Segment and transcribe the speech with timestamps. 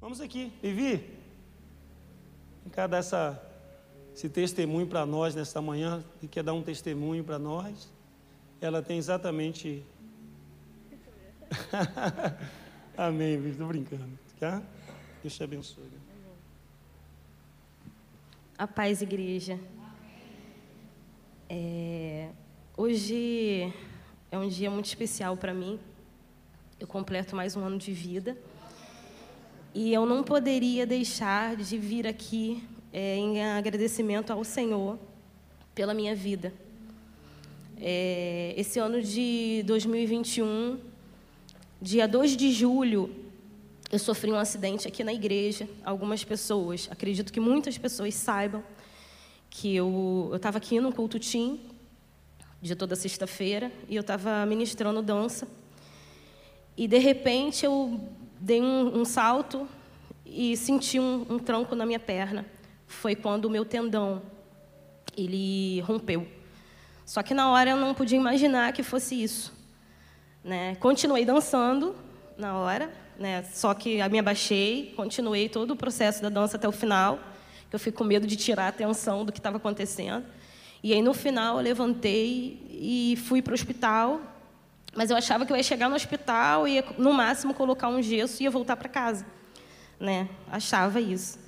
[0.00, 0.96] Vamos aqui, Vivi.
[2.62, 3.42] Vem cá dar essa,
[4.14, 7.92] esse testemunho para nós nesta manhã, que quer dar um testemunho para nós.
[8.60, 9.84] Ela tem exatamente.
[12.96, 14.18] Amém, Vivi, estou brincando.
[14.38, 14.62] Tá?
[15.20, 15.84] Deus te abençoe.
[18.56, 19.58] A paz, igreja.
[21.48, 22.30] É,
[22.76, 23.74] hoje
[24.30, 25.80] é um dia muito especial para mim.
[26.78, 28.36] Eu completo mais um ano de vida.
[29.80, 34.98] E eu não poderia deixar de vir aqui é, em agradecimento ao Senhor
[35.72, 36.52] pela minha vida.
[37.80, 40.80] É, esse ano de 2021,
[41.80, 43.08] dia 2 de julho,
[43.92, 45.68] eu sofri um acidente aqui na igreja.
[45.84, 48.64] Algumas pessoas, acredito que muitas pessoas saibam,
[49.48, 51.60] que eu estava aqui no culto Tim,
[52.60, 55.46] de toda sexta-feira, e eu estava ministrando dança.
[56.76, 58.00] E, de repente, eu
[58.40, 59.68] dei um, um salto
[60.24, 62.44] e senti um, um, tranco na minha perna.
[62.86, 64.22] Foi quando o meu tendão
[65.16, 66.26] ele rompeu.
[67.04, 69.52] Só que na hora eu não podia imaginar que fosse isso.
[70.44, 70.76] Né?
[70.76, 71.96] Continuei dançando
[72.36, 73.42] na hora, né?
[73.52, 77.18] só que me abaixei, continuei todo o processo da dança até o final,
[77.68, 80.24] que eu fico com medo de tirar a atenção do que estava acontecendo.
[80.82, 84.20] E aí, no final, eu levantei e fui para o hospital,
[84.98, 88.42] mas eu achava que eu ia chegar no hospital e no máximo, colocar um gesso
[88.42, 89.24] e ia voltar para casa.
[90.00, 90.28] Né?
[90.50, 91.38] Achava isso.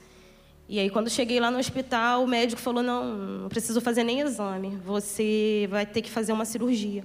[0.68, 4.20] E aí, quando cheguei lá no hospital, o médico falou: não, não preciso fazer nem
[4.20, 7.04] exame, você vai ter que fazer uma cirurgia.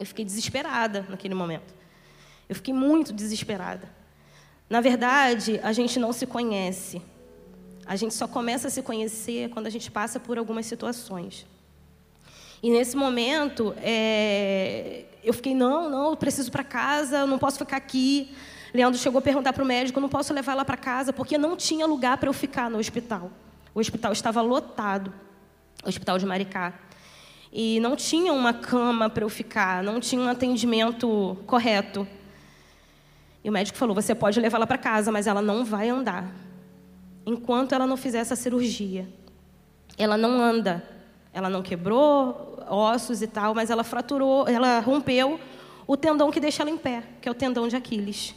[0.00, 1.74] Eu fiquei desesperada naquele momento.
[2.48, 3.86] Eu fiquei muito desesperada.
[4.70, 7.02] Na verdade, a gente não se conhece.
[7.84, 11.46] A gente só começa a se conhecer quando a gente passa por algumas situações.
[12.62, 17.58] E nesse momento, é, eu fiquei, não, não, eu preciso para casa, eu não posso
[17.58, 18.30] ficar aqui.
[18.72, 21.56] Leandro chegou a perguntar para o médico, não posso levar ela para casa, porque não
[21.56, 23.30] tinha lugar para eu ficar no hospital.
[23.74, 25.12] O hospital estava lotado,
[25.84, 26.74] o hospital de Maricá.
[27.52, 32.06] E não tinha uma cama para eu ficar, não tinha um atendimento correto.
[33.44, 36.32] E o médico falou: você pode levá-la para casa, mas ela não vai andar
[37.26, 39.08] enquanto ela não fizer essa cirurgia.
[39.98, 40.82] Ela não anda,
[41.32, 45.40] ela não quebrou ossos e tal, mas ela fraturou, ela rompeu
[45.86, 48.34] o tendão que deixa ela em pé, que é o tendão de Aquiles.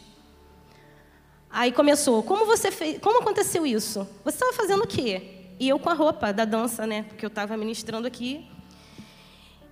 [1.49, 4.07] Aí começou, como você fez, como aconteceu isso?
[4.23, 5.35] Você estava fazendo o quê?
[5.59, 7.03] E eu com a roupa da dança, né?
[7.03, 8.45] Porque eu estava ministrando aqui.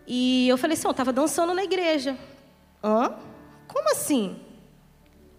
[0.07, 2.17] E eu falei assim, eu estava dançando na igreja.
[2.81, 3.13] Hã?
[3.67, 4.39] Como assim?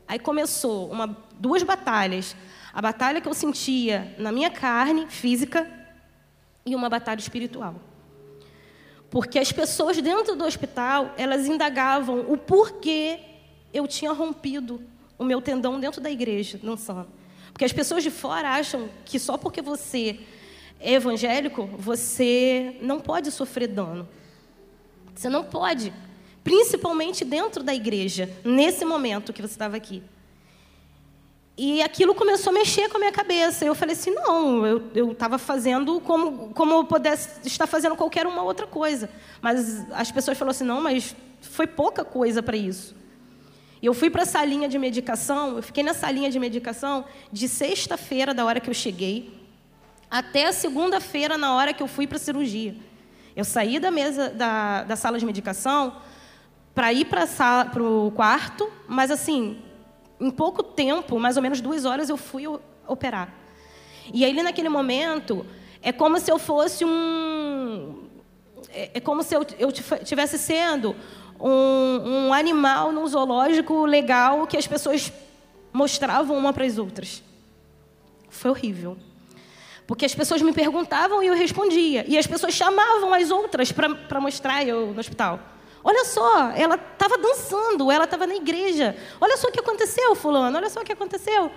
[0.06, 2.36] Aí começou uma, duas batalhas.
[2.74, 5.66] A batalha que eu sentia na minha carne física
[6.64, 7.75] e uma batalha espiritual.
[9.10, 13.20] Porque as pessoas dentro do hospital, elas indagavam o porquê
[13.72, 14.80] eu tinha rompido
[15.19, 17.06] o meu tendão dentro da igreja, dançando.
[17.52, 20.19] Porque as pessoas de fora acham que só porque você
[20.80, 24.08] é evangélico, você não pode sofrer dano.
[25.14, 25.92] Você não pode.
[26.42, 30.02] Principalmente dentro da igreja, nesse momento que você estava aqui.
[31.56, 33.65] E aquilo começou a mexer com a minha cabeça.
[33.65, 38.42] Eu falei assim: não, eu estava fazendo como, como eu pudesse estar fazendo qualquer uma
[38.42, 39.09] outra coisa.
[39.41, 42.97] Mas as pessoas falaram assim: não, mas foi pouca coisa para isso.
[43.81, 47.47] E eu fui para essa linha de medicação, eu fiquei nessa linha de medicação de
[47.47, 49.38] sexta-feira, da hora que eu cheguei,
[50.10, 52.75] até segunda-feira, na hora que eu fui para a cirurgia.
[53.37, 55.97] Eu saí da mesa da, da sala de medicação
[56.75, 59.60] para ir para o quarto, mas assim,
[60.20, 62.44] em pouco tempo, mais ou menos duas horas, eu fui
[62.86, 63.32] operar.
[64.12, 65.47] E aí, naquele momento,
[65.82, 68.04] é como se eu fosse um.
[68.70, 70.94] É, é como se eu, eu tivesse sendo
[71.41, 75.12] um, um animal num zoológico legal que as pessoas
[75.72, 77.22] mostravam uma para as outras.
[78.28, 78.96] Foi horrível.
[79.86, 82.04] Porque as pessoas me perguntavam e eu respondia.
[82.08, 85.38] E as pessoas chamavam as outras para mostrar eu no hospital.
[85.86, 88.96] Olha só, ela estava dançando, ela estava na igreja.
[89.20, 91.50] Olha só o que aconteceu, fulano, olha só o que aconteceu.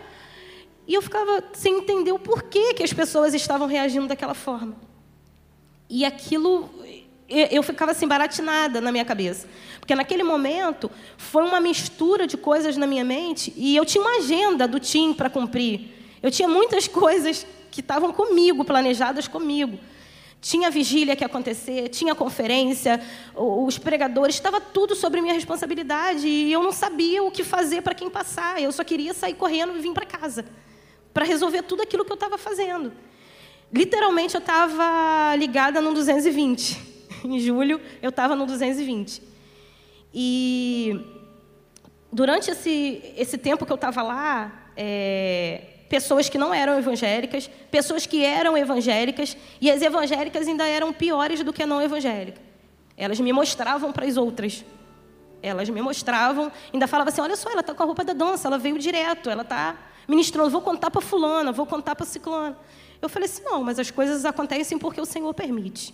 [0.86, 4.76] E eu ficava sem entender o porquê que as pessoas estavam reagindo daquela forma.
[5.90, 6.70] E aquilo,
[7.30, 9.48] eu ficava assim, baratinada na minha cabeça.
[9.80, 14.18] Porque naquele momento, foi uma mistura de coisas na minha mente e eu tinha uma
[14.18, 15.94] agenda do TIM para cumprir.
[16.22, 19.80] Eu tinha muitas coisas que estavam comigo, planejadas comigo.
[20.40, 23.02] Tinha vigília que acontecer, tinha conferência,
[23.36, 27.96] os pregadores, estava tudo sobre minha responsabilidade e eu não sabia o que fazer para
[27.96, 28.62] quem passar.
[28.62, 30.46] Eu só queria sair correndo e vir para casa
[31.18, 32.94] para resolver tudo aquilo que eu estava fazendo.
[33.74, 36.80] Literalmente eu estava ligada no 220.
[37.26, 39.24] Em julho eu estava no 220.
[40.14, 41.04] E
[42.14, 48.06] durante esse, esse tempo que eu estava lá, é, pessoas que não eram evangélicas, pessoas
[48.06, 52.42] que eram evangélicas, e as evangélicas ainda eram piores do que a não evangélica.
[52.96, 54.66] Elas me mostravam para as outras.
[55.42, 58.48] Elas me mostravam, ainda falavam assim: olha só, ela está com a roupa da dança,
[58.48, 59.76] ela veio direto, ela está
[60.08, 62.58] ministrando, vou contar para fulana, vou contar para ciclana.
[63.02, 65.94] Eu falei assim: não, mas as coisas acontecem porque o Senhor permite.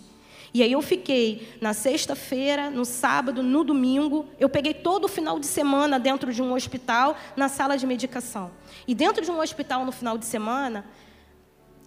[0.54, 4.26] E aí eu fiquei na sexta-feira, no sábado, no domingo.
[4.38, 8.52] Eu peguei todo o final de semana dentro de um hospital, na sala de medicação.
[8.86, 10.84] E dentro de um hospital no final de semana,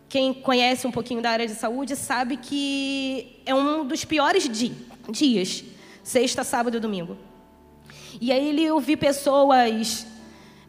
[0.10, 4.74] quem conhece um pouquinho da área de saúde sabe que é um dos piores di
[5.10, 5.64] dias,
[6.04, 7.18] sexta, sábado e domingo.
[8.20, 10.06] E aí eu vi pessoas,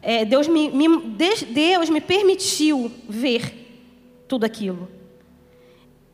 [0.01, 0.87] é, Deus, me, me,
[1.51, 4.98] Deus me permitiu ver tudo aquilo.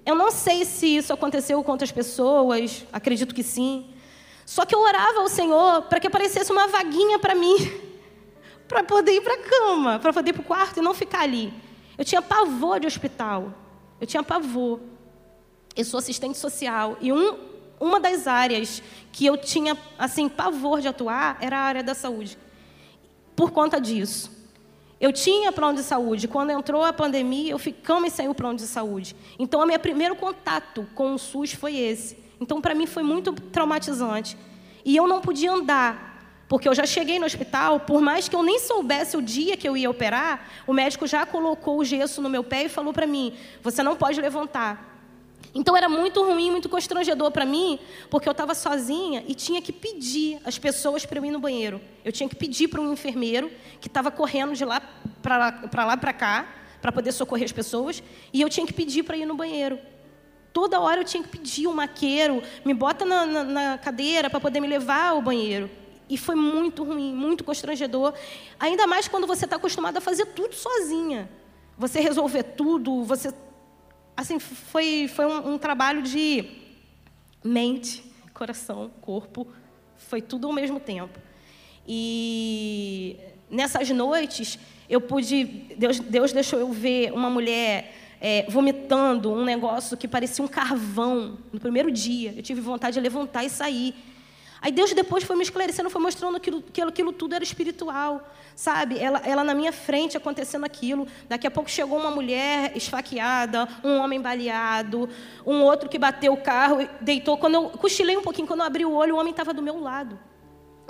[0.05, 3.87] Eu não sei se isso aconteceu com outras pessoas, acredito que sim.
[4.45, 7.55] Só que eu orava ao Senhor para que aparecesse uma vaguinha para mim,
[8.67, 11.21] para poder ir para a cama, para poder ir para o quarto e não ficar
[11.21, 11.51] ali.
[11.97, 13.51] Eu tinha pavor de hospital,
[13.99, 14.79] eu tinha pavor.
[15.75, 17.37] Eu sou assistente social e um,
[17.79, 22.37] uma das áreas que eu tinha assim pavor de atuar era a área da saúde.
[23.35, 24.34] Por conta disso.
[24.99, 26.27] Eu tinha plano de saúde.
[26.27, 29.15] Quando entrou a pandemia, eu ficamos sem o plano de saúde.
[29.37, 32.17] Então, o meu primeiro contato com o SUS foi esse.
[32.39, 34.37] Então, para mim, foi muito traumatizante.
[34.83, 38.43] E eu não podia andar, porque eu já cheguei no hospital, por mais que eu
[38.43, 42.29] nem soubesse o dia que eu ia operar, o médico já colocou o gesso no
[42.29, 44.94] meu pé e falou para mim: você não pode levantar.
[45.53, 49.71] Então era muito ruim, muito constrangedor para mim, porque eu estava sozinha e tinha que
[49.71, 51.79] pedir as pessoas para eu ir no banheiro.
[52.03, 54.81] Eu tinha que pedir para um enfermeiro que estava correndo de lá
[55.21, 56.47] para lá para cá
[56.81, 59.79] para poder socorrer as pessoas e eu tinha que pedir para ir no banheiro.
[60.53, 64.39] Toda hora eu tinha que pedir um maqueiro, me bota na, na, na cadeira para
[64.39, 65.69] poder me levar ao banheiro.
[66.07, 68.13] E foi muito ruim, muito constrangedor.
[68.59, 71.29] Ainda mais quando você está acostumado a fazer tudo sozinha.
[71.77, 73.33] Você resolver tudo, você
[74.15, 76.45] assim, foi, foi um, um trabalho de
[77.43, 78.03] mente,
[78.33, 79.47] coração, corpo,
[79.97, 81.19] foi tudo ao mesmo tempo.
[81.87, 83.17] E
[83.49, 84.57] nessas noites,
[84.89, 85.43] eu pude,
[85.77, 91.37] Deus, Deus deixou eu ver uma mulher é, vomitando um negócio que parecia um carvão
[91.51, 92.33] no primeiro dia.
[92.35, 93.93] Eu tive vontade de levantar e sair.
[94.61, 98.97] Aí Deus depois foi me esclarecendo, foi mostrando aquilo, que aquilo tudo era espiritual, sabe?
[98.97, 101.05] Ela, ela na minha frente acontecendo aquilo.
[101.27, 105.09] Daqui a pouco chegou uma mulher esfaqueada, um homem baleado,
[105.45, 107.37] um outro que bateu o carro, deitou.
[107.37, 109.79] Quando eu cochilei um pouquinho, quando eu abri o olho, o homem estava do meu
[109.79, 110.17] lado.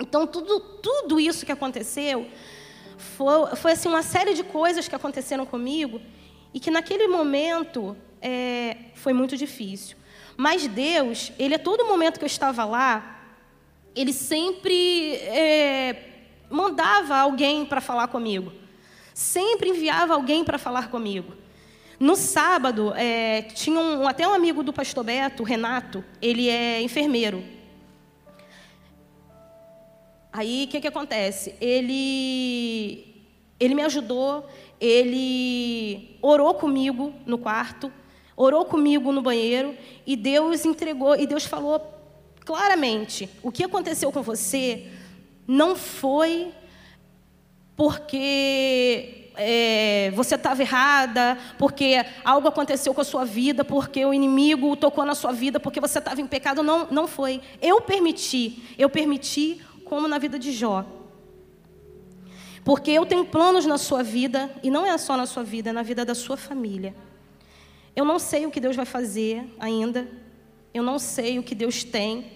[0.00, 2.26] Então tudo, tudo isso que aconteceu
[2.96, 6.00] foi, foi assim uma série de coisas que aconteceram comigo
[6.54, 9.96] e que naquele momento é, foi muito difícil.
[10.36, 13.14] Mas Deus, Ele a todo momento que eu estava lá,
[13.94, 16.15] ele sempre é,
[16.50, 18.52] mandava alguém para falar comigo.
[19.14, 21.32] Sempre enviava alguém para falar comigo.
[21.98, 27.42] No sábado, é, tinha um, até um amigo do pastor Beto, Renato, ele é enfermeiro.
[30.30, 31.54] Aí, o que, que acontece?
[31.58, 33.24] Ele,
[33.58, 34.46] ele me ajudou,
[34.78, 37.90] ele orou comigo no quarto,
[38.36, 39.74] orou comigo no banheiro,
[40.06, 41.80] e Deus entregou, e Deus falou
[42.44, 44.86] claramente: o que aconteceu com você
[45.46, 46.52] não foi
[47.76, 54.74] porque é, você estava errada, porque algo aconteceu com a sua vida, porque o inimigo
[54.76, 56.62] tocou na sua vida, porque você estava em pecado.
[56.62, 57.40] Não, não foi.
[57.60, 58.62] Eu permiti.
[58.78, 60.84] Eu permiti, como na vida de Jó.
[62.64, 65.72] Porque eu tenho planos na sua vida, e não é só na sua vida, é
[65.72, 66.94] na vida da sua família.
[67.94, 70.08] Eu não sei o que Deus vai fazer ainda.
[70.74, 72.32] Eu não sei o que Deus tem.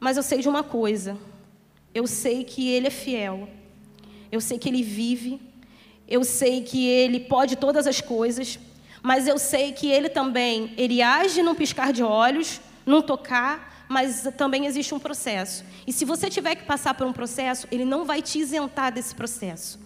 [0.00, 1.16] Mas eu sei de uma coisa.
[1.94, 3.48] Eu sei que Ele é fiel.
[4.30, 5.40] Eu sei que Ele vive.
[6.08, 8.58] Eu sei que Ele pode todas as coisas.
[9.02, 14.28] Mas eu sei que Ele também, Ele age num piscar de olhos, num tocar, mas
[14.36, 15.64] também existe um processo.
[15.86, 19.14] E se você tiver que passar por um processo, Ele não vai te isentar desse
[19.14, 19.80] processo.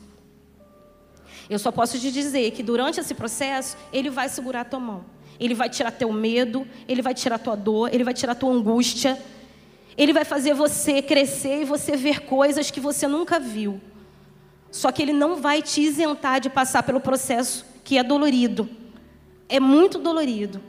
[1.49, 5.05] Eu só posso te dizer que durante esse processo, Ele vai segurar a tua mão.
[5.41, 9.21] Ele vai tirar teu medo, Ele vai tirar tua dor, Ele vai tirar tua angústia,
[9.97, 13.81] ele vai fazer você crescer e você ver coisas que você nunca viu.
[14.71, 18.69] Só que ele não vai te isentar de passar pelo processo que é dolorido.
[19.49, 20.61] É muito dolorido.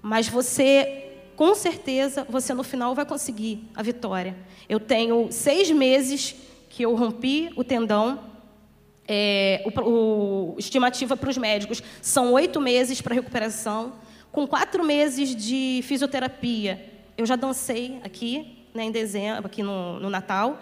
[0.00, 4.34] Mas você, com certeza, você no final vai conseguir a vitória.
[4.68, 6.34] Eu tenho seis meses
[6.70, 8.32] que eu rompi o tendão.
[9.06, 13.92] É, o, o estimativa para os médicos são oito meses para recuperação,
[14.30, 20.08] com quatro meses de fisioterapia eu já dancei aqui, né, em dezembro, aqui no, no
[20.08, 20.58] Natal.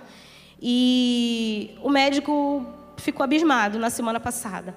[0.60, 2.66] E o médico
[2.96, 4.74] ficou abismado na semana passada.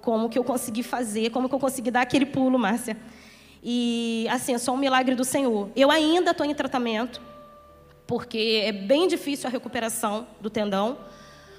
[0.00, 2.96] Como que eu consegui fazer, como que eu consegui dar aquele pulo, Márcia.
[3.62, 5.70] E assim, é só um milagre do Senhor.
[5.74, 7.20] Eu ainda estou em tratamento,
[8.06, 10.98] porque é bem difícil a recuperação do tendão,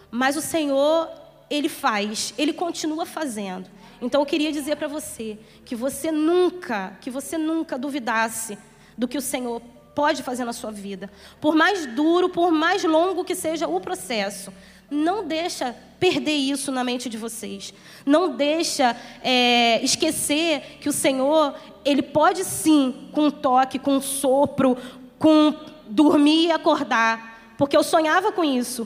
[0.09, 1.09] mas o Senhor,
[1.49, 3.69] Ele faz, Ele continua fazendo.
[4.01, 8.57] Então eu queria dizer para você que você nunca, que você nunca duvidasse
[8.99, 9.61] do que o Senhor
[9.95, 11.09] pode fazer na sua vida.
[11.39, 14.53] Por mais duro, por mais longo que seja o processo,
[14.91, 17.73] não deixa perder isso na mente de vocês.
[18.05, 24.01] Não deixa é, esquecer que o Senhor, Ele pode sim, com um toque, com um
[24.01, 24.77] sopro,
[25.17, 25.55] com
[25.87, 27.53] dormir e acordar.
[27.57, 28.85] Porque eu sonhava com isso.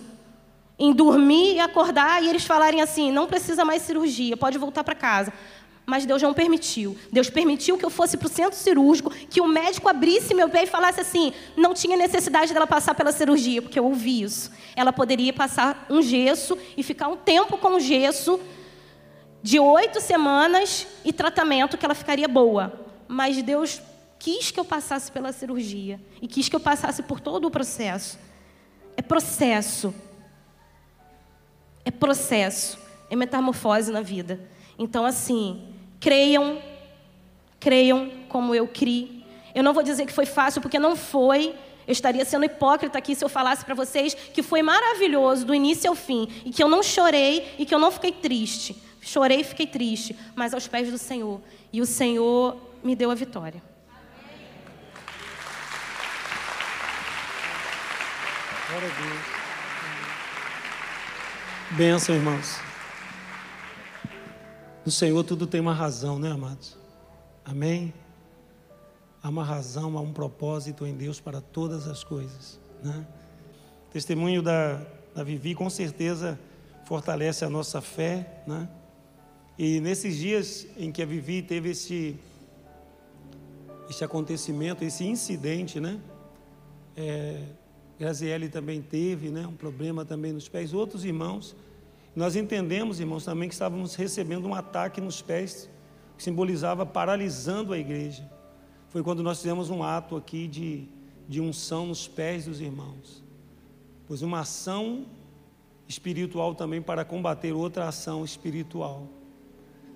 [0.78, 4.94] Em dormir e acordar e eles falarem assim: não precisa mais cirurgia, pode voltar para
[4.94, 5.34] casa.
[5.86, 6.98] Mas Deus não permitiu.
[7.12, 10.64] Deus permitiu que eu fosse para o centro cirúrgico, que o médico abrisse meu pé
[10.64, 14.50] e falasse assim: não tinha necessidade dela passar pela cirurgia, porque eu ouvi isso.
[14.76, 18.40] Ela poderia passar um gesso e ficar um tempo com o gesso,
[19.42, 22.80] de oito semanas e tratamento, que ela ficaria boa.
[23.08, 23.82] Mas Deus
[24.18, 28.18] quis que eu passasse pela cirurgia e quis que eu passasse por todo o processo.
[28.96, 29.94] É processo.
[31.84, 32.80] É processo.
[33.10, 34.40] É metamorfose na vida.
[34.80, 35.73] Então, assim,
[36.04, 36.62] Creiam,
[37.62, 39.24] creiam como eu criei.
[39.56, 41.56] Eu não vou dizer que foi fácil, porque não foi.
[41.88, 45.90] Eu estaria sendo hipócrita aqui se eu falasse para vocês que foi maravilhoso do início
[45.90, 48.76] ao fim e que eu não chorei e que eu não fiquei triste.
[49.00, 51.40] Chorei e fiquei triste, mas aos pés do Senhor.
[51.72, 53.64] E o Senhor me deu a vitória.
[58.68, 58.92] Glória a
[61.78, 62.10] Deus.
[62.10, 62.73] Irmãos.
[64.86, 66.78] No Senhor tudo tem uma razão, né, amados?
[67.46, 67.94] Amém?
[69.22, 73.08] Há uma razão, há um propósito em Deus para todas as coisas, né?
[73.94, 74.86] Testemunho da,
[75.16, 76.38] da Vivi com certeza
[76.86, 78.68] fortalece a nossa fé, né?
[79.58, 82.20] E nesses dias em que a Vivi teve esse,
[83.90, 85.98] esse acontecimento, esse incidente, né?
[86.98, 87.42] É,
[87.98, 89.48] Graziele também teve, né?
[89.48, 90.74] Um problema também nos pés.
[90.74, 91.56] Outros irmãos
[92.16, 95.70] nós entendemos, irmãos, também que estávamos recebendo um ataque nos pés,
[96.16, 98.30] que simbolizava paralisando a igreja.
[98.90, 100.88] Foi quando nós fizemos um ato aqui de,
[101.28, 103.24] de unção nos pés dos irmãos.
[104.08, 105.08] Pois uma ação
[105.88, 109.08] espiritual também para combater outra ação espiritual.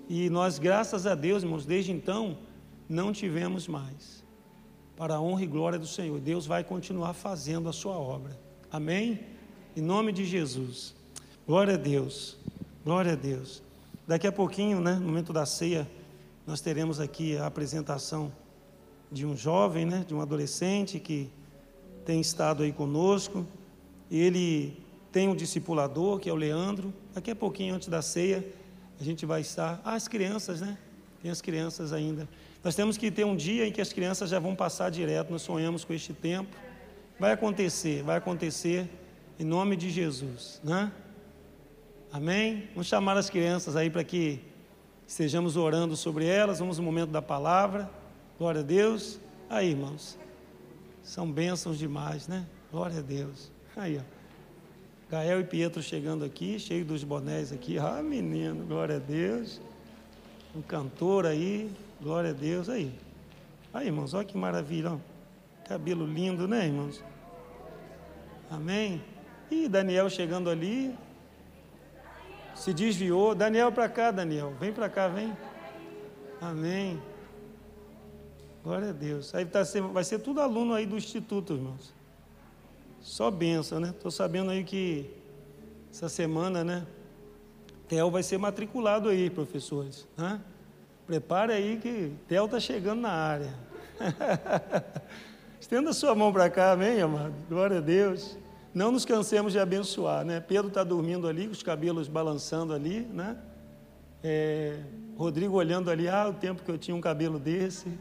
[0.10, 2.40] E nós, graças a Deus, irmãos, desde então,
[2.90, 4.26] não tivemos mais.
[4.96, 6.20] Para a honra e glória do Senhor.
[6.20, 8.40] Deus vai continuar fazendo a sua obra.
[8.72, 9.20] Amém?
[9.76, 10.97] Em nome de Jesus.
[11.48, 12.36] Glória a Deus,
[12.84, 13.64] glória a Deus.
[14.06, 15.90] Daqui a pouquinho, né, no momento da ceia,
[16.46, 18.30] nós teremos aqui a apresentação
[19.10, 21.30] de um jovem, né, de um adolescente que
[22.04, 23.48] tem estado aí conosco.
[24.12, 24.78] Ele
[25.10, 26.94] tem um discipulador, que é o Leandro.
[27.16, 28.46] Daqui a pouquinho, antes da ceia,
[29.00, 29.80] a gente vai estar.
[29.86, 30.78] Ah, as crianças, né?
[31.22, 32.28] Tem as crianças ainda.
[32.62, 35.32] Nós temos que ter um dia em que as crianças já vão passar direto.
[35.32, 36.54] Nós sonhamos com este tempo.
[37.18, 38.90] Vai acontecer, vai acontecer
[39.40, 40.92] em nome de Jesus, né?
[42.12, 42.70] Amém?
[42.74, 44.40] Vamos chamar as crianças aí para que
[45.06, 46.60] estejamos orando sobre elas.
[46.60, 47.90] Vamos no momento da palavra.
[48.38, 49.20] Glória a Deus.
[49.50, 50.18] Aí, irmãos.
[51.04, 52.46] São bênçãos demais, né?
[52.72, 53.52] Glória a Deus.
[53.76, 54.18] Aí, ó.
[55.10, 57.78] Gael e Pietro chegando aqui, cheio dos bonés aqui.
[57.78, 59.62] Ah, menino, glória a Deus.
[60.56, 61.72] Um cantor aí,
[62.02, 62.68] glória a Deus.
[62.68, 62.92] Aí.
[63.74, 64.94] Aí, irmãos, olha que maravilha.
[64.94, 64.98] Ó.
[65.68, 67.04] Cabelo lindo, né, irmãos?
[68.50, 69.02] Amém?
[69.50, 70.94] E Daniel chegando ali,
[72.58, 73.34] se desviou.
[73.34, 74.54] Daniel para cá, Daniel.
[74.60, 75.36] Vem para cá, vem.
[76.42, 77.02] Amém.
[78.64, 79.34] Glória a Deus.
[79.34, 79.62] Aí tá,
[79.94, 81.94] vai ser tudo aluno aí do Instituto, irmãos.
[83.00, 83.90] Só benção, né?
[83.90, 85.10] Estou sabendo aí que
[85.92, 86.86] essa semana, né?
[87.88, 90.06] Theo vai ser matriculado aí, professores.
[90.18, 90.42] Né?
[91.06, 93.54] Prepare aí que Theo está chegando na área.
[95.60, 97.34] Estenda sua mão para cá, amém, amado?
[97.48, 98.38] Glória a Deus.
[98.78, 100.40] Não nos cansemos de abençoar, né?
[100.40, 103.36] Pedro está dormindo ali, com os cabelos balançando ali, né?
[104.24, 104.78] É,
[105.18, 107.92] Rodrigo olhando ali, ah, o tempo que eu tinha um cabelo desse,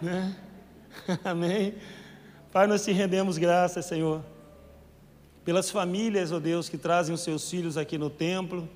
[0.00, 0.36] né?
[1.24, 1.74] Amém?
[2.52, 4.22] Pai, nós te rendemos graças, Senhor,
[5.44, 8.68] pelas famílias, ó oh Deus, que trazem os seus filhos aqui no templo,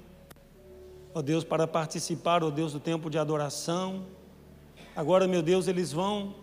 [1.15, 4.05] ó oh Deus, para participar, ó oh Deus, do tempo de adoração.
[4.97, 6.35] Agora, meu Deus, eles vão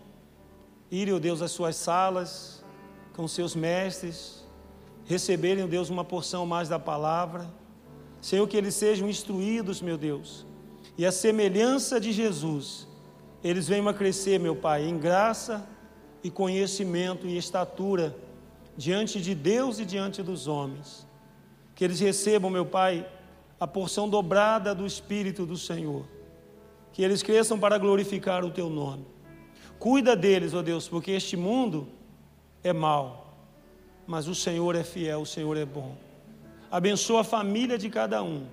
[0.90, 2.64] ir, ó Deus, às suas salas
[3.12, 4.41] com seus mestres,
[5.04, 7.46] receberem, Deus, uma porção mais da palavra.
[8.20, 10.46] Senhor, que eles sejam instruídos, meu Deus.
[10.96, 12.86] E a semelhança de Jesus,
[13.42, 15.66] eles venham a crescer, meu Pai, em graça
[16.22, 18.16] e conhecimento e estatura
[18.76, 21.06] diante de Deus e diante dos homens.
[21.74, 23.06] Que eles recebam, meu Pai,
[23.58, 26.04] a porção dobrada do Espírito do Senhor.
[26.92, 29.06] Que eles cresçam para glorificar o Teu nome.
[29.78, 31.88] Cuida deles, ó Deus, porque este mundo
[32.62, 33.21] é mau,
[34.06, 35.96] mas o Senhor é fiel, o Senhor é bom.
[36.70, 38.46] Abençoa a família de cada um.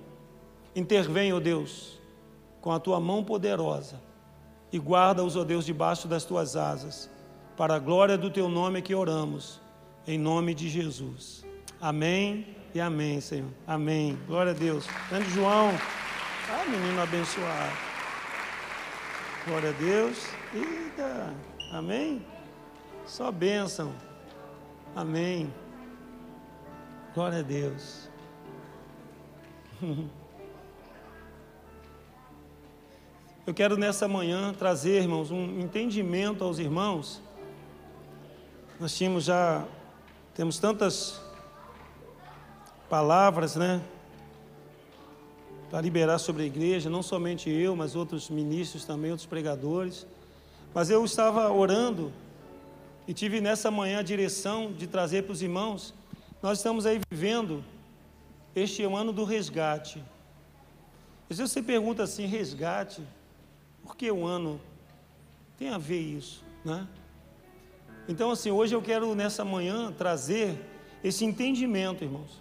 [0.74, 1.98] Intervém, ó Deus,
[2.60, 4.00] com a tua mão poderosa
[4.72, 7.10] e guarda-os, ó Deus, debaixo das tuas asas.
[7.56, 9.60] Para a glória do teu nome é que oramos,
[10.06, 11.44] em nome de Jesus.
[11.80, 13.50] Amém e amém, Senhor.
[13.66, 14.18] Amém.
[14.26, 14.86] Glória a Deus.
[15.08, 15.70] Grande João.
[16.48, 17.72] Ah, menino abençoado.
[19.46, 20.26] Glória a Deus.
[20.54, 21.34] Eita,
[21.72, 22.24] amém?
[23.06, 23.92] Só bênção.
[24.94, 25.52] Amém.
[27.14, 28.08] Glória a Deus.
[33.46, 37.22] Eu quero nessa manhã trazer, irmãos, um entendimento aos irmãos.
[38.78, 39.64] Nós tínhamos já,
[40.34, 41.20] temos tantas
[42.88, 43.80] palavras, né?
[45.70, 50.06] Para liberar sobre a igreja, não somente eu, mas outros ministros também, outros pregadores.
[50.74, 52.12] Mas eu estava orando
[53.10, 55.92] e tive nessa manhã a direção de trazer para os irmãos.
[56.40, 57.64] Nós estamos aí vivendo
[58.54, 60.00] este é ano do resgate.
[61.28, 63.02] Às vezes você pergunta assim: resgate?
[63.82, 64.60] Por que o ano?
[65.58, 66.86] Tem a ver isso, né?
[68.08, 70.56] Então, assim, hoje eu quero nessa manhã trazer
[71.02, 72.40] esse entendimento, irmãos,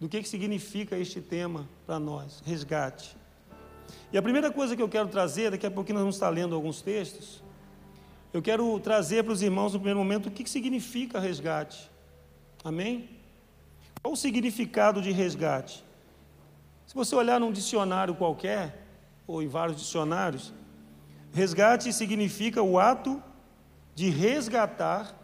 [0.00, 3.14] do que, que significa este tema para nós, resgate.
[4.10, 6.54] E a primeira coisa que eu quero trazer, daqui a pouquinho nós vamos estar lendo
[6.54, 7.42] alguns textos,
[8.32, 11.90] eu quero trazer para os irmãos no primeiro momento o que, significa resgate.
[12.62, 13.08] Amém?
[14.02, 15.84] Qual o significado de resgate?
[16.86, 18.86] Se você olhar num dicionário qualquer,
[19.26, 20.52] ou em vários dicionários,
[21.32, 23.22] resgate significa o ato
[23.94, 25.14] de resgatar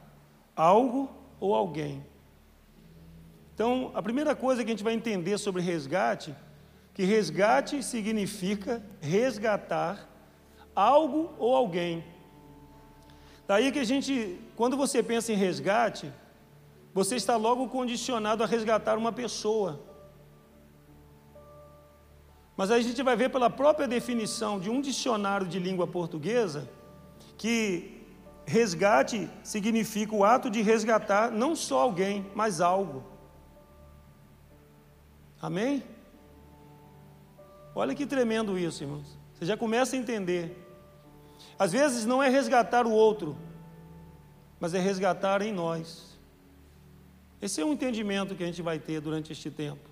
[0.55, 1.11] algo
[1.41, 2.05] ou alguém.
[3.55, 6.35] Então, a primeira coisa que a gente vai entender sobre resgate
[6.97, 10.09] que resgate significa resgatar
[10.75, 12.03] algo ou alguém.
[13.47, 16.13] Daí que a gente, quando você pensa em resgate,
[16.93, 19.81] você está logo condicionado a resgatar uma pessoa.
[22.57, 26.69] Mas a gente vai ver pela própria definição de um dicionário de língua portuguesa
[27.37, 28.03] que
[28.47, 33.05] resgate significa o ato de resgatar não só alguém, mas algo.
[35.41, 35.85] Amém?
[37.75, 39.19] Olha que tremendo isso, irmãos.
[39.35, 40.66] Você já começa a entender.
[41.59, 43.37] Às vezes não é resgatar o outro,
[44.59, 46.19] mas é resgatar em nós.
[47.41, 49.91] Esse é um entendimento que a gente vai ter durante este tempo.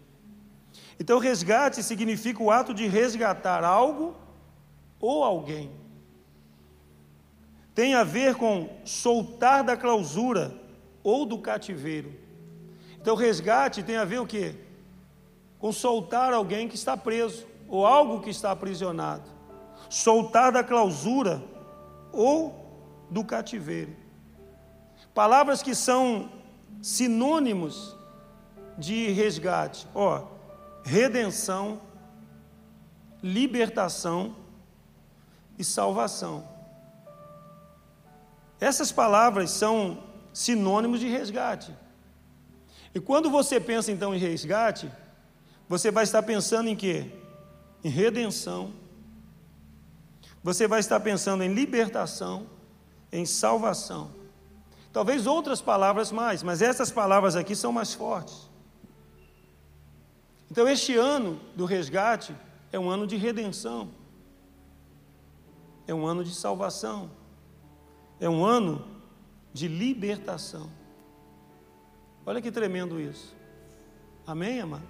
[0.98, 4.16] Então, resgate significa o ato de resgatar algo
[5.00, 5.70] ou alguém.
[7.74, 10.54] Tem a ver com soltar da clausura
[11.02, 12.12] ou do cativeiro.
[13.00, 14.54] Então, resgate tem a ver o quê?
[15.58, 19.30] Com soltar alguém que está preso ou algo que está aprisionado,
[19.94, 21.42] soltar da clausura
[22.12, 23.94] ou do cativeiro.
[25.12, 26.30] Palavras que são
[26.82, 27.96] sinônimos
[28.76, 30.26] de resgate, ó,
[30.84, 31.80] redenção,
[33.22, 34.34] libertação
[35.58, 36.48] e salvação.
[38.60, 40.02] Essas palavras são
[40.32, 41.72] sinônimos de resgate.
[42.94, 44.90] E quando você pensa então em resgate,
[45.68, 47.10] você vai estar pensando em quê?
[47.84, 48.72] em redenção,
[50.44, 52.46] você vai estar pensando em libertação,
[53.10, 54.10] em salvação.
[54.92, 58.50] Talvez outras palavras mais, mas essas palavras aqui são mais fortes.
[60.50, 62.36] Então, este ano do resgate
[62.70, 63.90] é um ano de redenção,
[65.86, 67.10] é um ano de salvação,
[68.20, 68.84] é um ano
[69.50, 70.68] de libertação.
[72.26, 73.34] Olha que tremendo isso.
[74.26, 74.86] Amém, amado?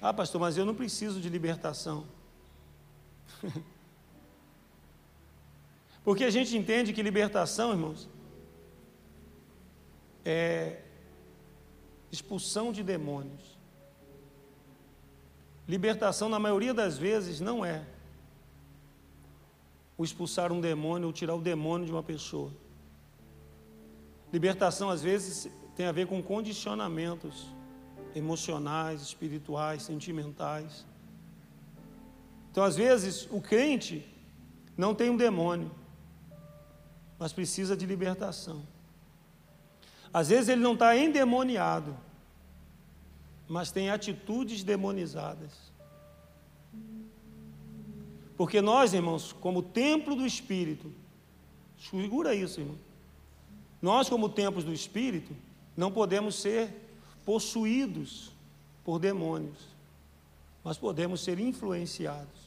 [0.00, 2.04] Ah, pastor, mas eu não preciso de libertação.
[6.04, 8.08] Porque a gente entende que libertação, irmãos,
[10.24, 10.82] é
[12.12, 13.58] expulsão de demônios.
[15.66, 17.86] Libertação, na maioria das vezes, não é
[19.96, 22.50] o expulsar um demônio ou tirar o demônio de uma pessoa.
[24.32, 27.46] Libertação, às vezes, tem a ver com condicionamentos
[28.14, 30.84] emocionais, espirituais, sentimentais.
[32.54, 34.06] Então, às vezes, o crente
[34.76, 35.72] não tem um demônio,
[37.18, 38.62] mas precisa de libertação.
[40.12, 41.96] Às vezes, ele não está endemoniado,
[43.48, 45.50] mas tem atitudes demonizadas.
[48.36, 50.92] Porque nós, irmãos, como templo do Espírito,
[51.76, 52.78] segura isso, irmão.
[53.82, 55.34] Nós, como templos do Espírito,
[55.76, 56.72] não podemos ser
[57.24, 58.30] possuídos
[58.84, 59.58] por demônios,
[60.62, 62.43] mas podemos ser influenciados.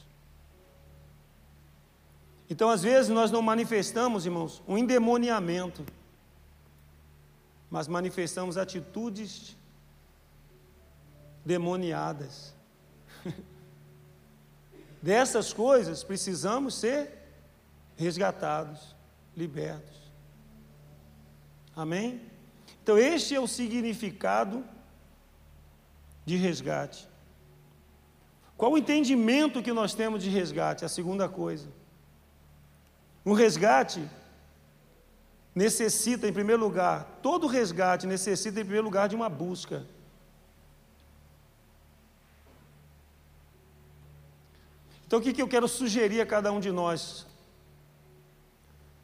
[2.50, 5.86] Então, às vezes, nós não manifestamos, irmãos, um endemoniamento,
[7.70, 9.56] mas manifestamos atitudes
[11.46, 12.54] demoniadas.
[15.02, 17.12] Dessas coisas precisamos ser
[17.96, 18.96] resgatados,
[19.36, 19.98] libertos.
[21.76, 22.22] Amém?
[22.82, 24.64] Então, este é o significado
[26.26, 27.08] de resgate.
[28.56, 30.84] Qual o entendimento que nós temos de resgate?
[30.84, 31.68] A segunda coisa.
[33.28, 34.10] Um resgate
[35.54, 39.86] necessita, em primeiro lugar, todo resgate necessita, em primeiro lugar, de uma busca.
[45.06, 47.28] Então, o que, eu quero sugerir a cada um de nós?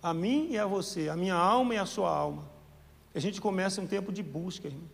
[0.02, 2.46] A mim e a você, a minha alma e a sua alma.
[3.14, 4.88] A gente começa um tempo de busca, irmão.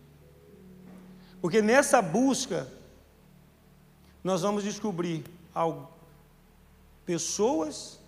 [1.40, 2.66] Porque nessa busca,
[4.24, 5.88] nós vamos descobrir algo,
[7.06, 7.99] pessoas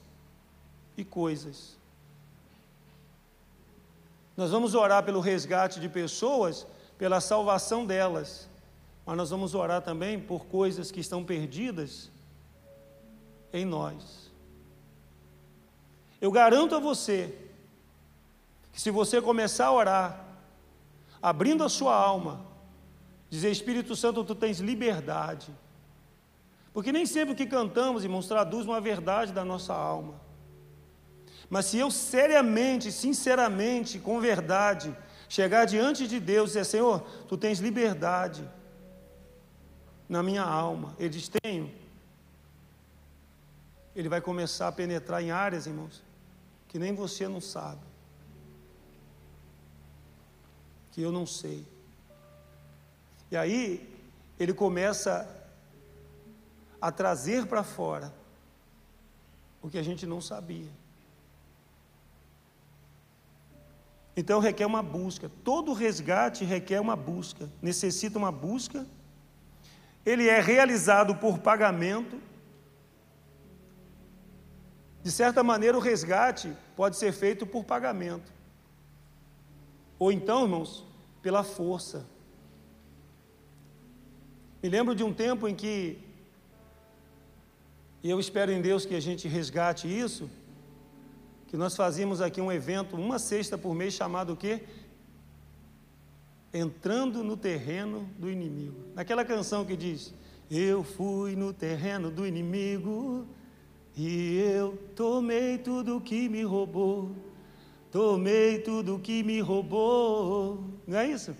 [0.97, 1.77] e coisas.
[4.37, 6.67] Nós vamos orar pelo resgate de pessoas,
[6.99, 8.49] pela salvação delas,
[9.05, 12.11] mas nós vamos orar também por coisas que estão perdidas
[13.53, 14.31] em nós.
[16.21, 17.37] Eu garanto a você
[18.73, 20.25] que se você começar a orar,
[21.21, 22.41] abrindo a sua alma,
[23.29, 25.51] dizer Espírito Santo, tu tens liberdade.
[26.73, 30.15] Porque nem sempre o que cantamos, irmãos, traduz uma verdade da nossa alma.
[31.53, 34.97] Mas se eu seriamente, sinceramente, com verdade,
[35.29, 38.43] chegar diante de Deus e dizer, Senhor, tu tens liberdade
[40.09, 40.97] na minha alma.
[40.99, 41.71] Ele diz, tenho.
[43.95, 46.03] Ele vai começar a penetrar em áreas, irmãos,
[46.69, 47.83] que nem você não sabe.
[50.93, 51.67] Que eu não sei.
[53.31, 53.95] E aí,
[54.41, 55.29] ele começa
[56.81, 58.11] a trazer para fora
[59.61, 60.81] o que a gente não sabia.
[64.17, 65.31] Então requer uma busca.
[65.43, 68.87] Todo resgate requer uma busca, necessita uma busca.
[70.05, 72.21] Ele é realizado por pagamento.
[75.03, 78.33] De certa maneira, o resgate pode ser feito por pagamento.
[79.99, 80.85] Ou então, irmãos,
[81.23, 82.05] pela força.
[84.63, 85.99] Me lembro de um tempo em que,
[88.03, 90.31] e eu espero em Deus que a gente resgate isso,
[91.53, 94.63] que nós fazíamos aqui um evento, uma sexta por mês, chamado o quê?
[96.51, 98.75] Entrando no terreno do inimigo.
[98.95, 100.15] Naquela canção que diz:
[100.51, 103.27] Eu fui no terreno do inimigo
[103.95, 107.15] e eu tomei tudo que me roubou.
[107.91, 110.65] Tomei tudo que me roubou.
[110.87, 111.37] Não é isso?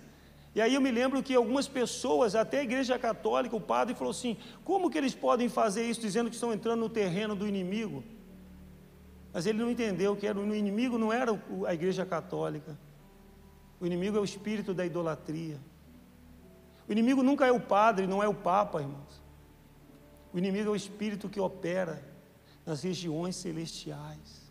[0.53, 4.11] E aí eu me lembro que algumas pessoas, até a igreja católica, o padre falou
[4.11, 8.03] assim: como que eles podem fazer isso dizendo que estão entrando no terreno do inimigo?
[9.33, 11.31] Mas ele não entendeu que era, o inimigo não era
[11.65, 12.77] a igreja católica.
[13.81, 15.59] O inimigo é o espírito da idolatria.
[16.87, 19.21] O inimigo nunca é o padre, não é o papa, irmãos.
[20.31, 22.03] O inimigo é o espírito que opera
[22.65, 24.43] nas regiões celestiais.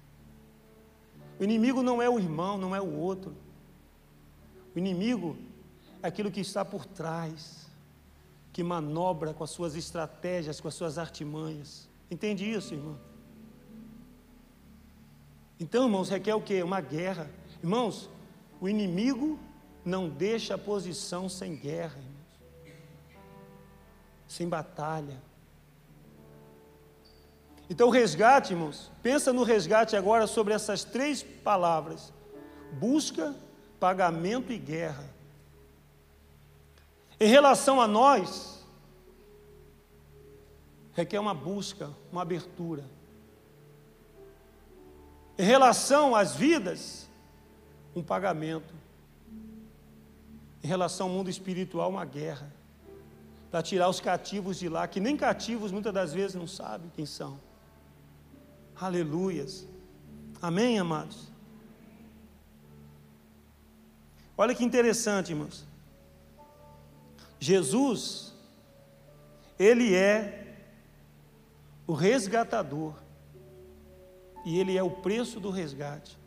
[1.39, 3.37] O inimigo não é o irmão, não é o outro.
[4.75, 5.37] O inimigo
[6.03, 7.71] é aquilo que está por trás,
[8.53, 11.89] que manobra com as suas estratégias, com as suas artimanhas.
[12.11, 13.12] Entende isso, irmão?
[15.63, 16.61] Então, irmãos, requer o quê?
[16.61, 17.31] Uma guerra.
[17.63, 18.11] Irmãos,
[18.61, 19.39] o inimigo
[19.85, 22.77] não deixa a posição sem guerra, irmãos.
[24.27, 25.23] Sem batalha.
[27.71, 32.13] Então, o resgate, irmãos, pensa no resgate agora sobre essas três palavras:
[32.73, 33.33] busca,
[33.79, 35.09] pagamento e guerra.
[37.21, 38.67] Em relação a nós,
[40.93, 42.85] requer uma busca, uma abertura.
[45.43, 47.11] Em relação às vidas,
[47.97, 48.73] um pagamento.
[50.63, 52.49] Em relação ao mundo espiritual, uma guerra.
[53.51, 57.05] Para tirar os cativos de lá, que nem cativos muitas das vezes não sabem quem
[57.05, 57.41] são.
[58.81, 59.67] Aleluias.
[60.41, 61.29] Amém, amados?
[64.39, 65.67] Olha que interessante, irmãos.
[67.41, 68.33] Jesus,
[69.59, 70.55] Ele é
[71.85, 73.02] o resgatador
[74.45, 76.19] e ele é o preço do resgate.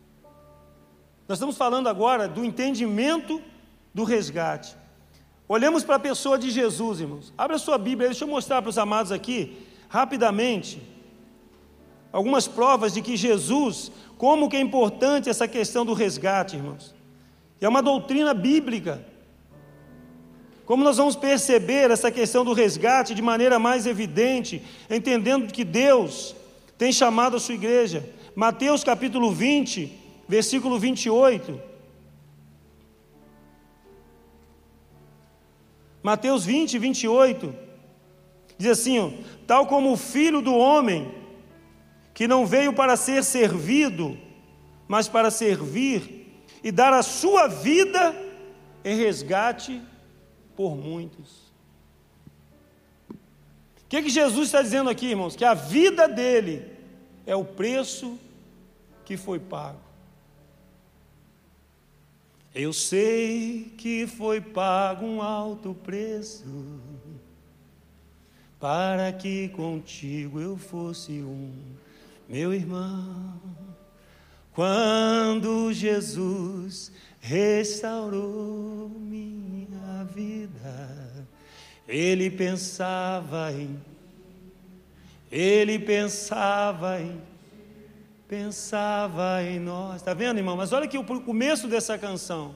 [1.27, 3.41] Nós estamos falando agora do entendimento
[3.93, 4.75] do resgate.
[5.47, 7.33] Olhamos para a pessoa de Jesus, irmãos.
[7.37, 10.81] Abra a sua Bíblia, deixa eu mostrar para os amados aqui, rapidamente,
[12.11, 16.95] algumas provas de que Jesus, como que é importante essa questão do resgate, irmãos.
[17.59, 19.05] É uma doutrina bíblica.
[20.65, 26.35] Como nós vamos perceber essa questão do resgate de maneira mais evidente, entendendo que Deus
[26.77, 28.07] tem chamado a sua igreja.
[28.35, 29.91] Mateus capítulo 20,
[30.27, 31.59] versículo 28.
[36.03, 37.55] Mateus 20, 28.
[38.57, 39.11] Diz assim: ó,
[39.47, 41.11] tal como o filho do homem,
[42.13, 44.17] que não veio para ser servido,
[44.87, 48.15] mas para servir e dar a sua vida
[48.83, 49.81] em resgate
[50.55, 51.44] por muitos.
[53.95, 55.37] Que, que Jesus está dizendo aqui, irmãos?
[55.37, 56.65] Que a vida dele
[57.25, 58.19] é o preço
[59.05, 59.79] que foi pago.
[62.53, 66.43] Eu sei que foi pago um alto preço
[68.59, 71.53] para que contigo eu fosse um,
[72.27, 73.39] meu irmão.
[74.51, 81.04] Quando Jesus restaurou minha vida,
[81.87, 83.79] ele pensava em,
[85.31, 87.21] ele pensava em,
[88.27, 89.97] pensava em nós.
[89.97, 90.57] Está vendo, irmão?
[90.57, 92.55] Mas olha aqui o começo dessa canção.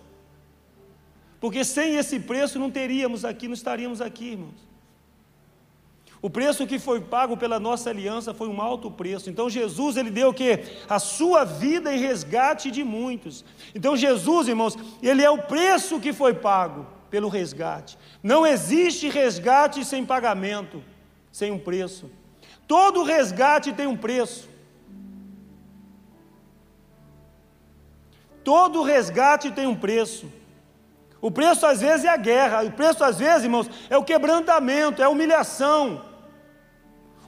[1.40, 4.68] Porque sem esse preço não teríamos aqui, não estaríamos aqui, irmãos.
[6.22, 9.30] O preço que foi pago pela nossa aliança foi um alto preço.
[9.30, 10.60] Então Jesus ele deu o que?
[10.90, 13.46] A sua vida em resgate de muitos.
[13.74, 17.98] Então Jesus, irmãos, ele é o preço que foi pago pelo resgate.
[18.22, 20.84] Não existe resgate sem pagamento,
[21.32, 22.10] sem um preço.
[22.68, 24.48] Todo resgate tem um preço.
[28.44, 30.32] Todo resgate tem um preço.
[31.22, 35.02] O preço às vezes é a guerra, o preço às vezes, irmãos, é o quebrantamento,
[35.02, 36.06] é a humilhação.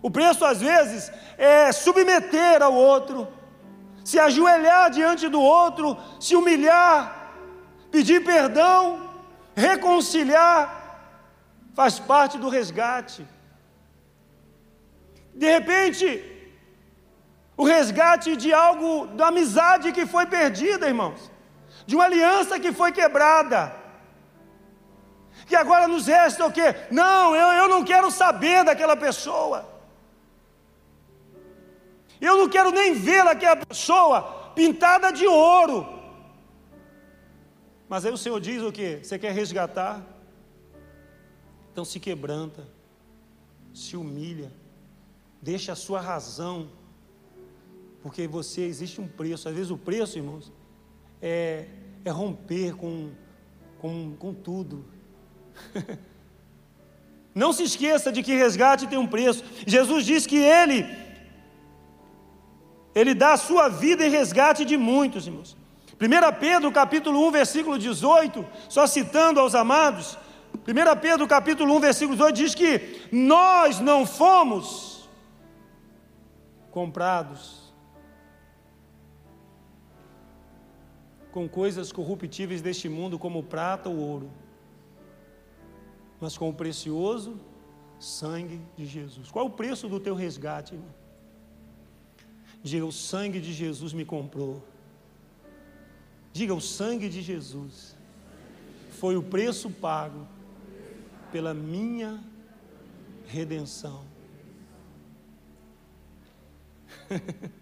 [0.01, 3.27] O preço, às vezes, é submeter ao outro,
[4.03, 7.33] se ajoelhar diante do outro, se humilhar,
[7.91, 9.10] pedir perdão,
[9.55, 10.81] reconciliar,
[11.73, 13.27] faz parte do resgate.
[15.33, 16.31] De repente,
[17.55, 21.31] o resgate de algo, da amizade que foi perdida, irmãos,
[21.85, 23.75] de uma aliança que foi quebrada.
[25.45, 26.75] Que agora nos resta o quê?
[26.89, 29.67] Não, eu, eu não quero saber daquela pessoa.
[32.19, 36.00] Eu não quero nem ver aquela pessoa pintada de ouro.
[37.91, 38.99] Mas aí o Senhor diz o que?
[39.03, 40.01] Você quer resgatar?
[41.73, 42.65] Então se quebranta,
[43.73, 44.49] se humilha,
[45.41, 46.69] deixa a sua razão,
[48.01, 49.49] porque você existe um preço.
[49.49, 50.53] Às vezes o preço, irmãos,
[51.21, 51.67] é,
[52.05, 53.11] é romper com,
[53.77, 54.85] com, com tudo.
[57.35, 59.43] Não se esqueça de que resgate tem um preço.
[59.67, 60.85] Jesus diz que Ele
[62.95, 65.57] ele dá a sua vida em resgate de muitos, irmãos.
[66.01, 70.17] 1 Pedro capítulo 1, versículo 18, só citando aos amados,
[70.55, 75.07] 1 Pedro capítulo 1, versículo 18 diz que nós não fomos
[76.71, 77.71] comprados
[81.31, 84.31] com coisas corruptíveis deste mundo, como prata ou ouro,
[86.19, 87.39] mas com o precioso
[87.99, 89.29] sangue de Jesus.
[89.29, 90.89] Qual é o preço do teu resgate, irmão?
[92.63, 94.63] Diga: o sangue de Jesus me comprou.
[96.33, 97.95] Diga: o sangue de Jesus
[98.99, 100.27] foi o preço pago
[101.31, 102.23] pela minha
[103.27, 104.03] redenção.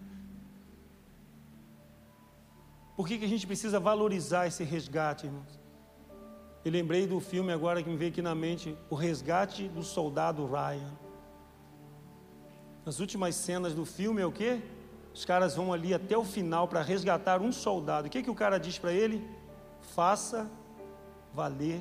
[2.96, 5.58] Por que, que a gente precisa valorizar esse resgate, irmãos?
[6.62, 10.44] Eu lembrei do filme agora que me veio aqui na mente, O Resgate do Soldado
[10.44, 10.92] Ryan.
[12.84, 14.60] As últimas cenas do filme é o quê?
[15.20, 18.08] Os caras vão ali até o final para resgatar um soldado.
[18.08, 19.22] O que, que o cara diz para ele?
[19.94, 20.50] Faça
[21.34, 21.78] valer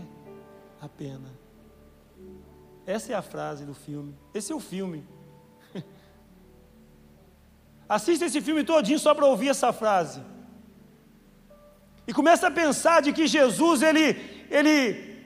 [0.82, 1.30] a pena.
[2.86, 4.14] Essa é a frase do filme.
[4.34, 5.08] Esse é o filme.
[7.88, 10.22] Assista esse filme todinho só para ouvir essa frase.
[12.06, 14.18] E começa a pensar de que Jesus, ele,
[14.52, 15.24] ele,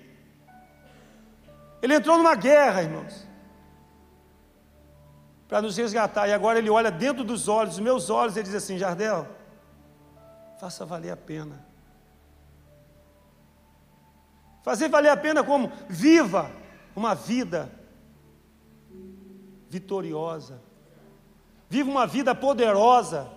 [1.82, 3.33] ele entrou numa guerra, irmãos
[5.53, 6.27] para nos resgatar.
[6.27, 9.27] E agora ele olha dentro dos olhos, os meus olhos, e diz assim: Jardel,
[10.59, 11.63] faça valer a pena.
[14.63, 15.71] Fazer valer a pena como?
[15.87, 16.49] Viva
[16.95, 17.71] uma vida
[19.69, 20.59] vitoriosa.
[21.69, 23.29] Viva uma vida poderosa.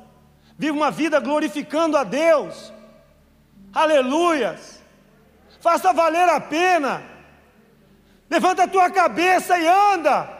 [0.56, 2.72] Viva uma vida glorificando a Deus.
[3.74, 4.82] Aleluias.
[5.60, 7.02] Faça valer a pena.
[8.30, 10.35] Levanta a tua cabeça e anda.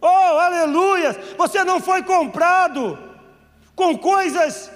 [0.00, 1.16] Oh, aleluia!
[1.36, 2.98] Você não foi comprado
[3.74, 4.70] com coisas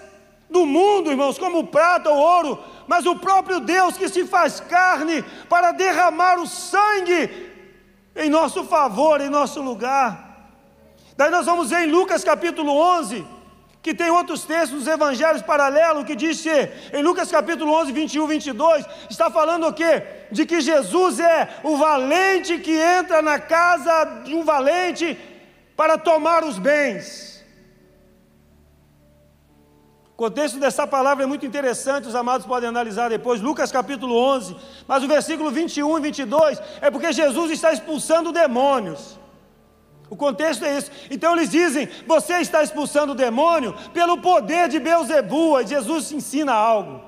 [0.51, 5.23] do mundo, irmãos, como prata ou ouro, mas o próprio Deus que se faz carne
[5.49, 7.51] para derramar o sangue
[8.15, 10.51] em nosso favor, em nosso lugar.
[11.17, 13.25] Daí nós vamos ver em Lucas capítulo 11,
[13.83, 18.27] que tem outros textos dos evangelhos paralelos, que diz que, em Lucas capítulo 11, 21,
[18.29, 20.05] 22, está falando o quê?
[20.31, 25.18] De que Jesus é o valente que entra na casa de um valente
[25.77, 27.45] para tomar os bens.
[30.12, 34.55] O contexto dessa palavra é muito interessante, os amados podem analisar depois, Lucas capítulo 11,
[34.87, 39.18] mas o versículo 21 e 22 é porque Jesus está expulsando demônios.
[40.12, 40.90] O contexto é isso.
[41.11, 45.59] Então eles dizem: você está expulsando o demônio pelo poder de Beuzebu.
[45.59, 47.01] E Jesus ensina algo.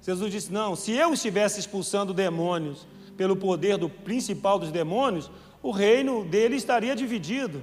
[0.00, 5.30] Jesus disse: não, se eu estivesse expulsando demônios pelo poder do principal dos demônios,
[5.62, 7.62] o reino dele estaria dividido.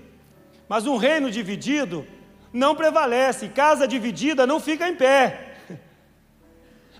[0.69, 2.05] Mas um reino dividido
[2.53, 5.50] não prevalece, casa dividida não fica em pé.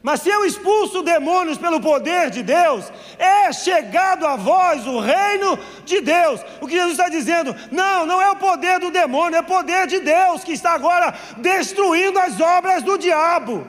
[0.03, 5.59] Mas se eu expulso demônios pelo poder de Deus, é chegado a vós o reino
[5.85, 6.41] de Deus.
[6.59, 7.55] O que Jesus está dizendo?
[7.71, 11.13] Não, não é o poder do demônio, é o poder de Deus que está agora
[11.37, 13.67] destruindo as obras do diabo.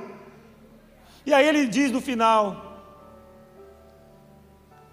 [1.27, 2.73] E aí ele diz no final: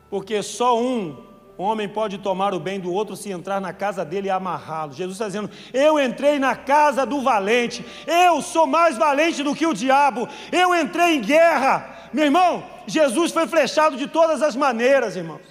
[0.10, 1.29] porque só um
[1.62, 4.94] homem pode tomar o bem do outro se entrar na casa dele e amarrá-lo.
[4.94, 9.68] Jesus está dizendo: Eu entrei na casa do valente, eu sou mais valente do que
[9.68, 12.10] o diabo, eu entrei em guerra.
[12.14, 15.42] Meu irmão, Jesus foi flechado de todas as maneiras, irmãos.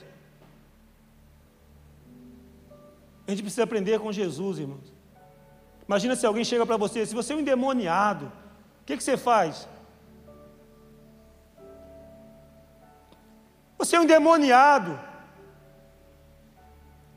[3.27, 4.93] A gente precisa aprender com Jesus, irmãos.
[5.87, 8.33] Imagina se alguém chega para você, se você é um endemoniado,
[8.81, 9.69] o que, que você faz?
[13.77, 15.08] Você é um endemoniado.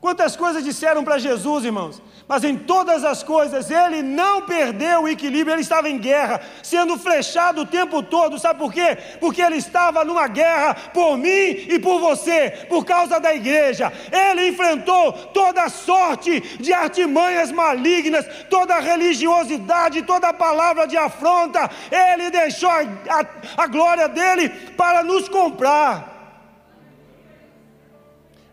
[0.02, 2.02] Quantas coisas disseram para Jesus, irmãos?
[2.26, 6.98] Mas em todas as coisas ele não perdeu o equilíbrio, ele estava em guerra, sendo
[6.98, 8.36] flechado o tempo todo.
[8.36, 8.98] Sabe por quê?
[9.20, 11.28] Porque ele estava numa guerra por mim
[11.68, 13.92] e por você, por causa da igreja.
[14.10, 21.70] Ele enfrentou toda sorte de artimanhas malignas, toda religiosidade, toda palavra de afronta.
[21.92, 26.11] Ele deixou a, a, a glória dele para nos comprar.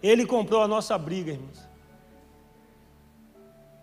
[0.02, 1.68] Ele comprou a nossa briga, irmãos.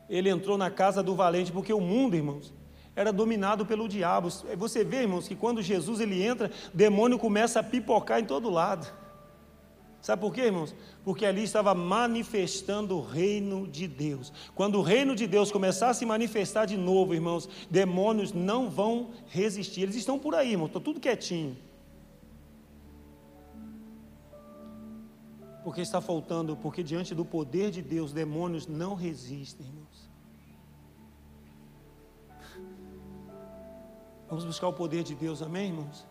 [0.09, 2.55] Ele entrou na casa do valente, porque o mundo, irmãos,
[2.95, 4.29] era dominado pelo diabo.
[4.57, 8.91] Você vê, irmãos, que quando Jesus ele entra, demônio começa a pipocar em todo lado.
[10.01, 10.73] Sabe por quê, irmãos?
[11.05, 14.33] Porque ali estava manifestando o reino de Deus.
[14.55, 19.11] Quando o reino de Deus começar a se manifestar de novo, irmãos, demônios não vão
[19.27, 19.83] resistir.
[19.83, 21.57] Eles estão por aí, irmãos, estão tudo quietinho.
[25.67, 30.09] Porque está faltando, porque diante do poder de Deus, demônios não resistem, irmãos.
[34.29, 36.07] Vamos buscar o poder de Deus, amém, irmãos?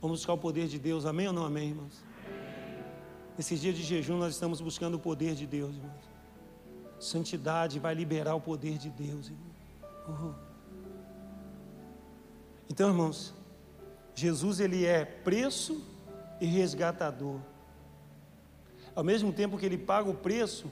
[0.00, 2.02] Vamos buscar o poder de Deus, amém ou não amém, irmãos?
[3.36, 6.10] Nesses dias de jejum nós estamos buscando o poder de Deus, irmãos.
[6.98, 9.52] Santidade vai liberar o poder de Deus, irmão.
[10.08, 10.34] Uhum.
[12.68, 13.32] Então, irmãos,
[14.16, 15.80] Jesus ele é preço
[16.40, 17.38] e resgatador.
[18.98, 20.66] Ao mesmo tempo que ele paga o preço,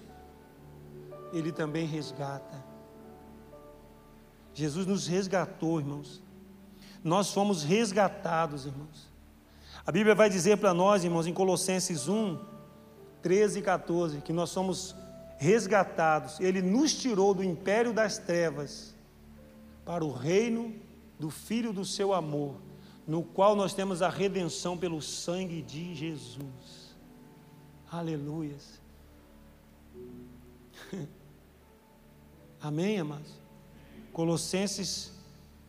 [1.33, 2.61] ele também resgata.
[4.53, 6.21] Jesus nos resgatou, irmãos.
[7.05, 9.09] Nós fomos resgatados, irmãos.
[9.87, 12.37] A Bíblia vai dizer para nós, irmãos, em Colossenses 1,
[13.23, 14.97] 13 e 14, que nós somos
[15.39, 16.41] resgatados.
[16.41, 18.93] Ele nos tirou do império das trevas
[19.85, 20.75] para o reino
[21.17, 22.57] do Filho do seu amor,
[23.07, 26.86] no qual nós temos a redenção pelo sangue de Jesus.
[27.91, 28.81] Aleluias.
[32.61, 33.33] Amém, amados?
[34.13, 35.13] Colossenses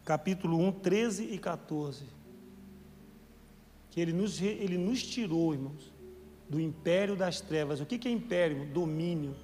[0.04, 2.06] capítulo 1, 13 e 14.
[3.92, 5.94] Que ele nos, ele nos tirou, irmãos,
[6.50, 7.82] do império das trevas.
[7.82, 8.66] O que, que é império?
[8.68, 9.36] Domínio.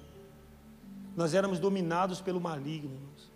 [1.16, 3.32] Nós éramos dominados pelo maligno, irmãos.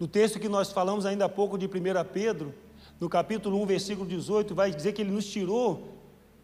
[0.00, 1.70] No texto que nós falamos ainda há pouco de 1
[2.12, 2.52] Pedro,
[2.98, 5.91] no capítulo 1, versículo 18, vai dizer que ele nos tirou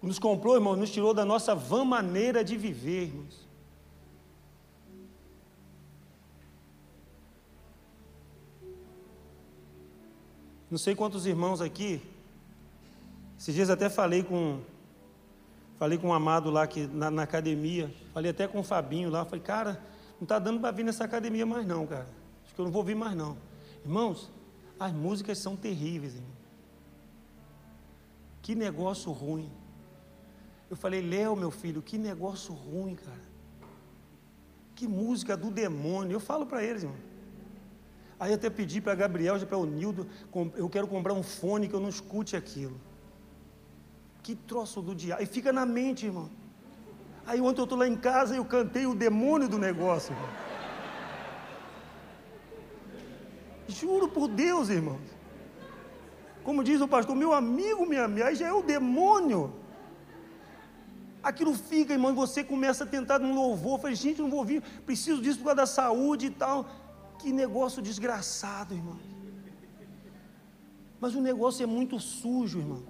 [0.01, 3.49] nos comprou, irmão, nos tirou da nossa vã maneira de viver, irmãos.
[10.71, 12.01] Não sei quantos irmãos aqui.
[13.39, 14.61] Esses dias até falei com
[15.79, 19.25] falei com um amado lá que na, na academia, falei até com o Fabinho lá,
[19.25, 19.81] falei, cara,
[20.17, 22.09] não está dando para vir nessa academia mais não, cara.
[22.45, 23.37] Acho que eu não vou vir mais não.
[23.85, 24.31] Irmãos,
[24.79, 26.31] as músicas são terríveis, irmão.
[28.43, 29.49] Que negócio ruim.
[30.71, 33.29] Eu falei, Léo, meu filho, que negócio ruim, cara.
[34.75, 36.15] Que música do demônio.
[36.15, 36.99] Eu falo para eles, irmão.
[38.21, 40.07] Aí até pedi para Gabriel, para o Nildo,
[40.57, 42.79] eu quero comprar um fone que eu não escute aquilo.
[44.23, 45.23] Que troço do diabo.
[45.23, 46.29] E fica na mente, irmão.
[47.25, 50.29] Aí ontem eu estou lá em casa e eu cantei o demônio do negócio, irmão.
[53.69, 55.01] Juro por Deus, irmãos.
[56.43, 59.55] Como diz o pastor, meu amigo, minha amiga, aí já é o demônio.
[61.23, 63.81] Aquilo fica, irmão, e você começa a tentar um louvor.
[63.81, 66.69] Falei, gente, não vou ouvir, preciso disso por causa da saúde e tal.
[67.19, 68.99] Que negócio desgraçado, irmão.
[71.01, 72.83] Mas o negócio é muito sujo, irmão.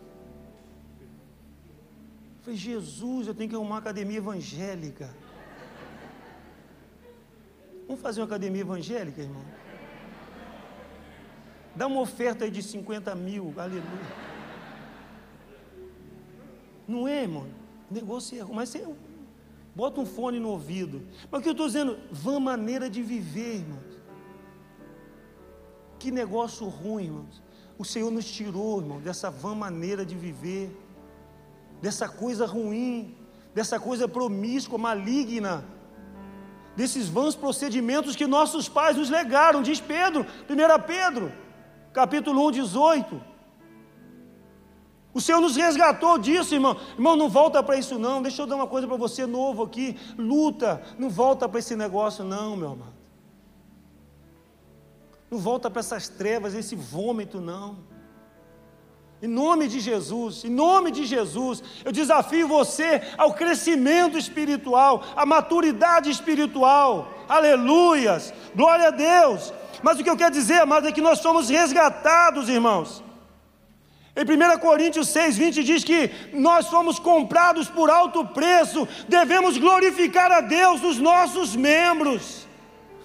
[2.43, 5.15] Falei, Jesus, eu tenho que arrumar uma academia evangélica.
[7.87, 9.45] Vamos fazer uma academia evangélica, irmão?
[11.75, 14.29] Dá uma oferta aí de 50 mil, aleluia.
[16.87, 17.47] Não é, irmão?
[17.91, 18.87] Negócio é ruim, mas você
[19.75, 21.03] bota um fone no ouvido.
[21.31, 21.99] Mas o que eu estou dizendo?
[22.11, 23.99] Vã maneira de viver, irmãos.
[25.99, 27.43] Que negócio ruim, irmãos.
[27.79, 30.77] O Senhor nos tirou, irmão, dessa vã maneira de viver,
[31.81, 33.17] dessa coisa ruim,
[33.55, 35.65] dessa coisa promíscua, maligna,
[36.77, 41.33] desses vãs procedimentos que nossos pais nos legaram, diz Pedro, 1 Pedro
[41.93, 43.21] capítulo 1, 18.
[45.19, 46.77] O Senhor nos resgatou disso, irmão.
[46.95, 48.23] Irmão, não volta para isso não.
[48.23, 49.97] Deixa eu dar uma coisa para você novo aqui.
[50.17, 52.95] Luta, não volta para esse negócio não, meu amado.
[55.29, 57.79] Não volta para essas trevas, esse vômito não.
[59.21, 65.27] Em nome de Jesus, em nome de Jesus, eu desafio você ao crescimento espiritual, à
[65.27, 67.13] maturidade espiritual.
[67.29, 68.33] Aleluias!
[68.55, 69.53] Glória a Deus!
[69.83, 73.08] Mas o que eu quero dizer, amados, é que nós somos resgatados, irmãos.
[74.19, 80.33] Em 1 Coríntios 6, 20 diz que nós somos comprados por alto preço, devemos glorificar
[80.33, 82.47] a Deus nos nossos membros,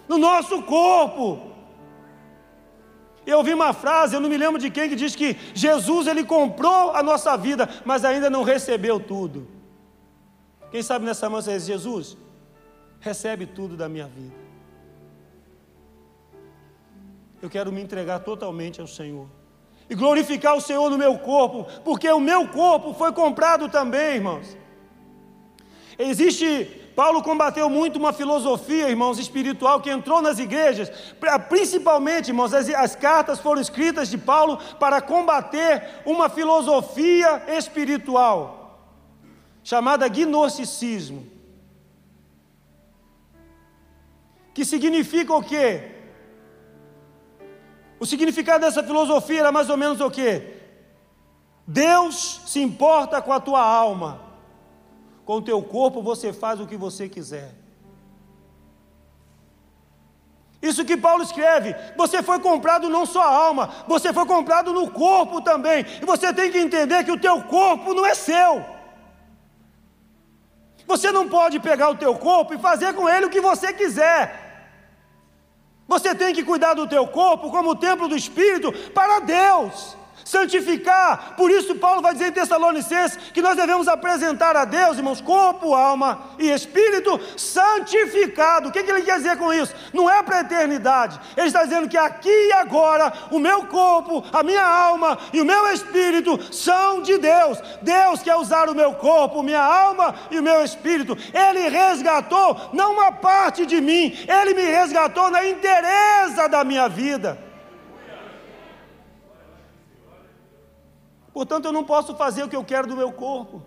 [0.07, 1.51] no nosso corpo.
[3.25, 6.23] Eu ouvi uma frase, eu não me lembro de quem, que diz que Jesus ele
[6.23, 9.47] comprou a nossa vida, mas ainda não recebeu tudo.
[10.71, 12.17] Quem sabe nessa manhã diz: Jesus,
[12.99, 14.43] recebe tudo da minha vida
[17.43, 19.27] eu quero me entregar totalmente ao Senhor.
[19.93, 24.57] E glorificar o Senhor no meu corpo, porque o meu corpo foi comprado também, irmãos.
[25.99, 26.65] Existe,
[26.95, 30.91] Paulo combateu muito uma filosofia, irmãos, espiritual que entrou nas igrejas,
[31.47, 38.89] principalmente, irmãos, as, as cartas foram escritas de Paulo para combater uma filosofia espiritual,
[39.63, 41.27] chamada gnosticismo.
[44.55, 45.92] Que significa o quê?
[48.03, 50.57] O significado dessa filosofia era mais ou menos o quê?
[51.65, 54.19] Deus se importa com a tua alma,
[55.23, 57.55] com o teu corpo você faz o que você quiser.
[60.61, 64.91] Isso que Paulo escreve, você foi comprado não só a alma, você foi comprado no
[64.91, 65.85] corpo também.
[66.01, 68.65] E você tem que entender que o teu corpo não é seu.
[70.85, 74.42] Você não pode pegar o teu corpo e fazer com ele o que você quiser.
[75.87, 81.35] Você tem que cuidar do teu corpo como o templo do Espírito para Deus santificar.
[81.35, 85.73] Por isso, Paulo vai dizer em Tessalonicenses que nós devemos apresentar a Deus, irmãos, corpo,
[85.73, 88.69] alma e espírito santificado.
[88.69, 89.73] O que, que ele quer dizer com isso?
[89.93, 91.19] Não é para a eternidade.
[91.35, 95.45] Ele está dizendo que aqui e agora, o meu corpo, a minha alma e o
[95.45, 97.59] meu espírito são de Deus.
[97.81, 101.17] Deus quer usar o meu corpo, minha alma e o meu espírito.
[101.33, 107.52] Ele resgatou não uma parte de mim, ele me resgatou na inteireza da minha vida.
[111.33, 113.61] Portanto, eu não posso fazer o que eu quero do meu corpo.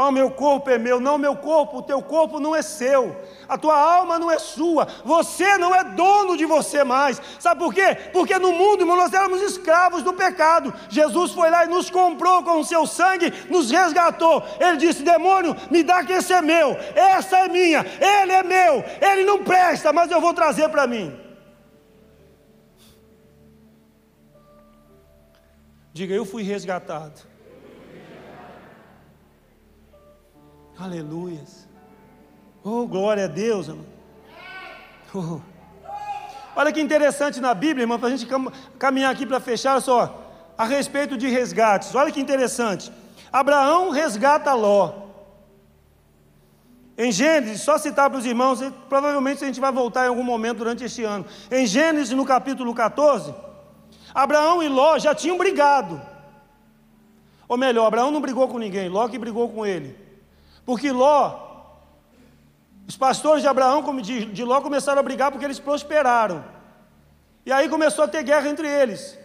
[0.00, 1.00] Oh, meu corpo é meu.
[1.00, 3.16] Não, meu corpo, o teu corpo não é seu.
[3.48, 4.86] A tua alma não é sua.
[5.04, 7.20] Você não é dono de você mais.
[7.40, 7.96] Sabe por quê?
[8.12, 10.72] Porque no mundo, irmão, nós éramos escravos do pecado.
[10.88, 14.44] Jesus foi lá e nos comprou com o seu sangue, nos resgatou.
[14.60, 16.76] Ele disse: demônio, me dá que esse é meu.
[16.94, 17.84] Essa é minha.
[18.00, 18.84] Ele é meu.
[19.00, 21.27] Ele não presta, mas eu vou trazer para mim.
[25.98, 27.22] Diga, eu fui resgatado.
[30.78, 31.42] Aleluia.
[32.62, 33.68] Oh, glória a Deus,
[35.12, 35.40] Oh.
[36.54, 38.28] Olha que interessante na Bíblia, irmão, para a gente
[38.78, 41.92] caminhar aqui para fechar, só, a respeito de resgates.
[41.96, 42.92] Olha que interessante.
[43.32, 44.92] Abraão resgata Ló.
[46.96, 50.58] Em Gênesis, só citar para os irmãos, provavelmente a gente vai voltar em algum momento
[50.58, 51.26] durante este ano.
[51.50, 53.47] Em Gênesis, no capítulo 14,
[54.14, 56.00] Abraão e Ló já tinham brigado.
[57.48, 59.96] Ou melhor, Abraão não brigou com ninguém, Ló que brigou com ele.
[60.64, 61.46] Porque Ló,
[62.86, 66.44] os pastores de Abraão, como de, de Ló, começaram a brigar porque eles prosperaram.
[67.46, 69.18] E aí começou a ter guerra entre eles.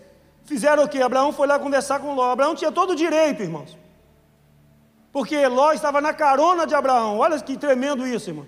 [0.45, 1.01] Fizeram o quê?
[1.01, 2.31] Abraão foi lá conversar com Ló.
[2.31, 3.77] Abraão tinha todo o direito, irmãos.
[5.11, 7.19] Porque Ló estava na carona de Abraão.
[7.19, 8.47] Olha que tremendo isso, irmão.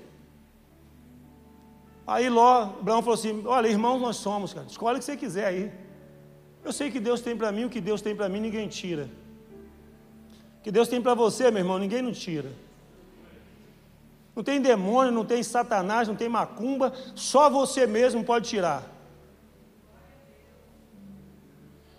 [2.08, 4.68] Aí Ló, Abraão falou assim: Olha, irmãos nós somos, cara.
[4.68, 5.85] Escolhe o que você quiser aí.
[6.66, 9.08] Eu sei que Deus tem para mim, o que Deus tem para mim, ninguém tira.
[10.60, 12.52] O que Deus tem para você, meu irmão, ninguém não tira.
[14.36, 18.84] Não tem demônio, não tem satanás, não tem macumba, só você mesmo pode tirar.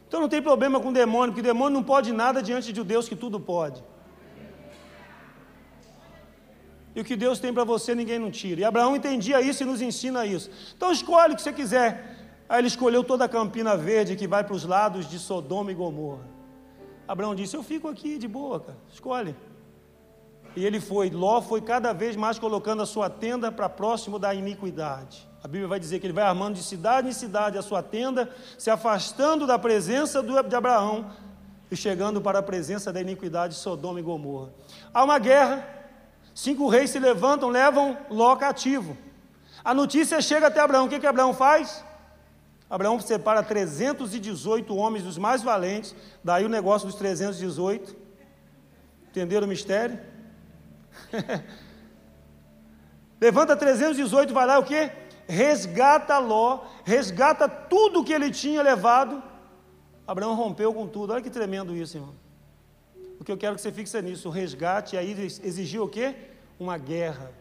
[0.08, 3.14] Então não tem problema com demônio, porque demônio não pode nada diante de Deus que
[3.14, 3.82] tudo pode.
[6.96, 8.60] E o que Deus tem para você, ninguém não tira.
[8.60, 10.50] E Abraão entendia isso e nos ensina isso.
[10.76, 12.15] Então escolhe o que você quiser.
[12.49, 15.74] Aí ele escolheu toda a campina verde que vai para os lados de Sodoma e
[15.74, 16.24] Gomorra.
[17.07, 18.78] Abraão disse: Eu fico aqui de boa, cara.
[18.92, 19.36] Escolhe.
[20.55, 21.11] E ele foi.
[21.11, 25.28] Ló foi cada vez mais colocando a sua tenda para próximo da iniquidade.
[25.42, 28.30] A Bíblia vai dizer que ele vai armando de cidade em cidade a sua tenda,
[28.59, 31.11] se afastando da presença de Abraão
[31.70, 34.53] e chegando para a presença da iniquidade de Sodoma e Gomorra.
[34.92, 35.76] Há uma guerra
[36.36, 38.94] Cinco reis se levantam, levam Ló cativo.
[39.64, 40.84] A notícia chega até Abraão.
[40.84, 41.82] O que, que Abraão faz?
[42.68, 45.94] Abraão separa 318 homens dos mais valentes.
[46.22, 47.96] Daí o negócio dos 318.
[49.10, 49.98] Entenderam o mistério?
[53.20, 54.90] Levanta 318, vai lá o que?
[55.26, 59.22] Resgata Ló, resgata tudo que ele tinha levado.
[60.06, 61.12] Abraão rompeu com tudo.
[61.12, 62.14] Olha que tremendo isso, irmão.
[63.18, 65.12] O que eu quero que você fixe nisso, o resgate aí
[65.42, 66.14] exigiu o quê?
[66.60, 67.32] Uma guerra.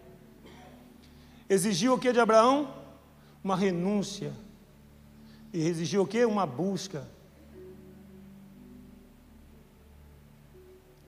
[1.50, 2.74] Exigiu o que de Abraão?
[3.44, 4.32] Uma renúncia.
[5.56, 6.26] E exigiu o quê?
[6.26, 7.08] Uma busca.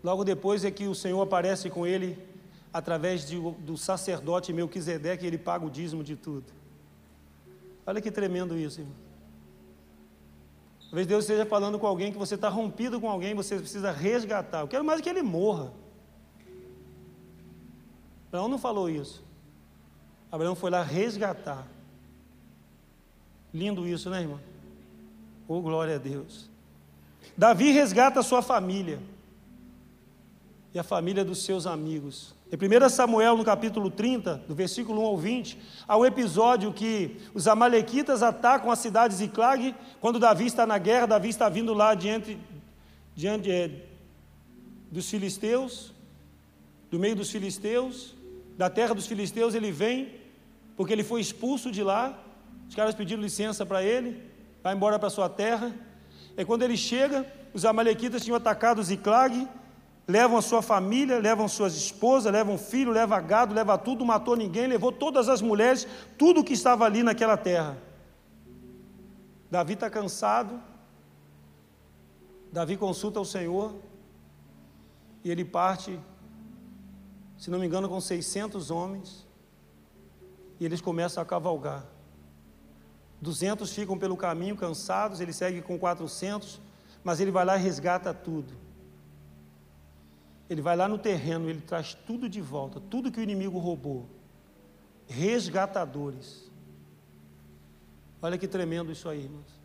[0.01, 2.17] Logo depois é que o Senhor aparece com ele
[2.71, 6.45] através de, do sacerdote Melquisedeque, ele paga o dízimo de tudo.
[7.85, 8.95] Olha que tremendo isso, irmão.
[10.83, 14.61] Talvez Deus esteja falando com alguém que você está rompido com alguém, você precisa resgatar.
[14.61, 15.73] Eu quero mais que ele morra.
[18.29, 19.21] Abraão não falou isso.
[20.31, 21.67] Abraão foi lá resgatar.
[23.57, 24.39] Lindo isso, né, irmão?
[25.47, 26.47] Oh, glória a Deus.
[27.35, 28.99] Davi resgata a sua família
[30.75, 32.35] e a família dos seus amigos.
[32.51, 37.17] Em 1 Samuel, no capítulo 30, do versículo 1 ao 20, há um episódio que
[37.33, 41.73] os amalequitas atacam a cidade de Ziclag, quando Davi está na guerra, Davi está vindo
[41.73, 42.37] lá diante,
[43.15, 43.71] diante é,
[44.91, 45.91] dos filisteus,
[46.91, 48.13] do meio dos filisteus,
[48.55, 50.13] da terra dos filisteus, ele vem,
[50.75, 52.23] porque ele foi expulso de lá,
[52.67, 54.21] os caras pediram licença para ele,
[54.63, 55.73] vai embora para sua terra,
[56.37, 59.47] e quando ele chega, os amalequitas tinham atacado Ziclag,
[60.07, 64.67] levam a sua família, levam suas esposas, levam filho, leva gado, leva tudo, matou ninguém,
[64.67, 65.87] levou todas as mulheres,
[66.17, 67.77] tudo que estava ali naquela terra.
[69.49, 70.61] Davi está cansado,
[72.51, 73.75] Davi consulta o Senhor,
[75.23, 75.99] e ele parte,
[77.37, 79.25] se não me engano, com 600 homens,
[80.59, 81.96] e eles começam a cavalgar.
[83.21, 86.61] 200 ficam pelo caminho cansados, ele segue com 400,
[87.03, 88.53] mas ele vai lá e resgata tudo.
[90.49, 94.07] Ele vai lá no terreno, ele traz tudo de volta, tudo que o inimigo roubou.
[95.07, 96.49] Resgatadores.
[98.21, 99.57] Olha que tremendo isso aí, irmãos.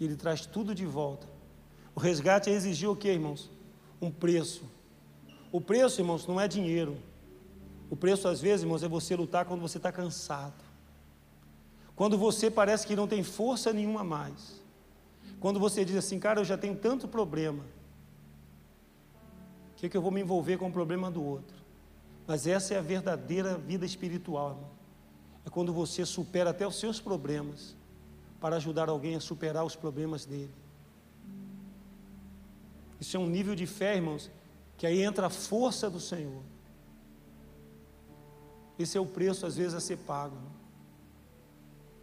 [0.00, 1.26] Ele traz tudo de volta.
[1.94, 3.50] O resgate exigiu o que, irmãos?
[4.00, 4.64] Um preço.
[5.52, 6.96] O preço, irmãos, não é dinheiro.
[7.88, 10.63] O preço, às vezes, irmãos, é você lutar quando você está cansado.
[11.96, 14.60] Quando você parece que não tem força nenhuma mais.
[15.40, 17.64] Quando você diz assim, cara, eu já tenho tanto problema
[19.84, 21.56] que, que eu vou me envolver com o problema do outro?
[22.26, 24.70] Mas essa é a verdadeira vida espiritual, irmão.
[25.44, 27.76] É quando você supera até os seus problemas
[28.40, 30.54] para ajudar alguém a superar os problemas dele.
[32.98, 34.30] Isso é um nível de fé, irmãos,
[34.78, 36.42] que aí entra a força do Senhor.
[38.78, 40.34] Esse é o preço, às vezes, a ser pago.
[40.34, 40.63] Irmão.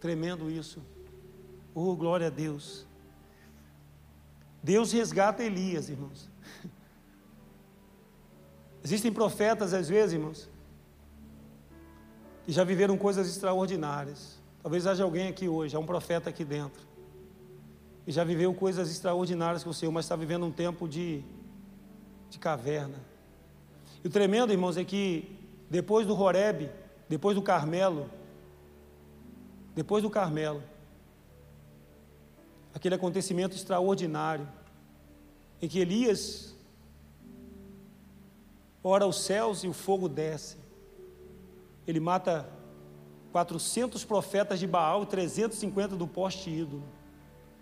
[0.02, 0.82] Tremendo isso.
[1.72, 2.84] Oh, glória a Deus.
[4.60, 6.28] Deus resgata Elias, irmãos.
[8.82, 10.50] Existem profetas, às vezes, irmãos,
[12.44, 14.40] que já viveram coisas extraordinárias.
[14.60, 16.82] Talvez haja alguém aqui hoje, há um profeta aqui dentro,
[18.04, 21.22] que já viveu coisas extraordinárias com o Senhor, mas está vivendo um tempo de,
[22.28, 22.98] de caverna.
[24.02, 25.38] E o tremendo, irmãos, é que
[25.70, 26.70] depois do Horebe,
[27.08, 28.10] depois do Carmelo,
[29.74, 30.62] depois do Carmelo,
[32.74, 34.48] aquele acontecimento extraordinário,
[35.60, 36.54] em que Elias
[38.82, 40.56] ora os céus e o fogo desce.
[41.86, 42.48] Ele mata
[43.32, 46.82] 400 profetas de Baal e 350 do poste ídolo.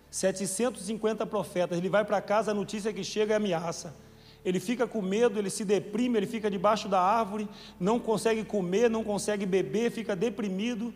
[0.09, 1.77] 750 profetas.
[1.77, 3.95] Ele vai para casa, a notícia que chega é ameaça.
[4.43, 7.47] Ele fica com medo, ele se deprime, ele fica debaixo da árvore,
[7.79, 10.93] não consegue comer, não consegue beber, fica deprimido.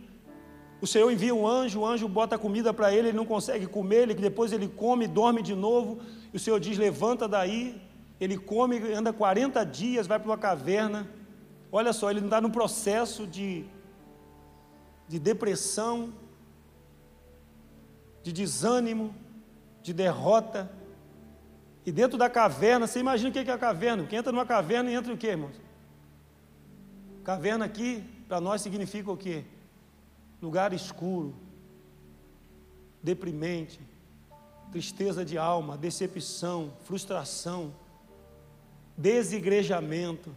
[0.85, 4.03] O Senhor envia um anjo, o anjo bota comida para ele, ele não consegue comer,
[4.03, 5.99] ele, depois ele come, dorme de novo.
[6.31, 7.81] E o Senhor diz: Levanta daí.
[8.19, 11.09] Ele come, anda 40 dias, vai para uma caverna.
[11.71, 13.65] Olha só, ele está no processo de,
[15.07, 16.13] de depressão,
[18.21, 19.11] de desânimo,
[19.81, 20.71] de derrota.
[21.83, 24.05] E dentro da caverna, você imagina o que é a caverna?
[24.05, 25.59] Quem entra numa caverna entra o quê, irmãos?
[27.23, 29.45] Caverna aqui, para nós, significa o quê?
[30.45, 31.33] Lugar escuro,
[33.01, 33.79] deprimente,
[34.71, 37.73] tristeza de alma, decepção, frustração,
[38.95, 40.35] desigrejamento.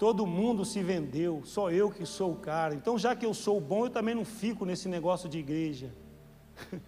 [0.00, 2.74] Todo mundo se vendeu, só eu que sou o cara.
[2.74, 5.94] Então, já que eu sou bom, eu também não fico nesse negócio de igreja.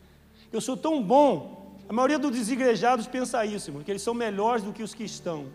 [0.53, 1.77] Eu sou tão bom.
[1.89, 5.03] A maioria dos desigrejados pensa isso, irmão, que eles são melhores do que os que
[5.03, 5.47] estão.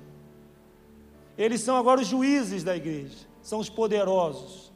[1.37, 4.68] Eles são agora os juízes da igreja, são os poderosos.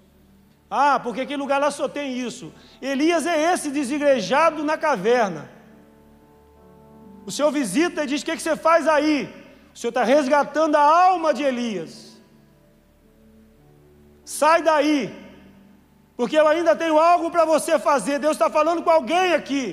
[0.75, 2.51] Ah, porque aquele lugar lá só tem isso.
[2.81, 5.47] Elias é esse desigrejado na caverna.
[7.27, 9.17] O Senhor visita e diz: O que, que você faz aí?
[9.71, 11.91] O Senhor está resgatando a alma de Elias.
[14.25, 14.99] Sai daí,
[16.17, 18.17] porque eu ainda tenho algo para você fazer.
[18.17, 19.63] Deus está falando com alguém aqui.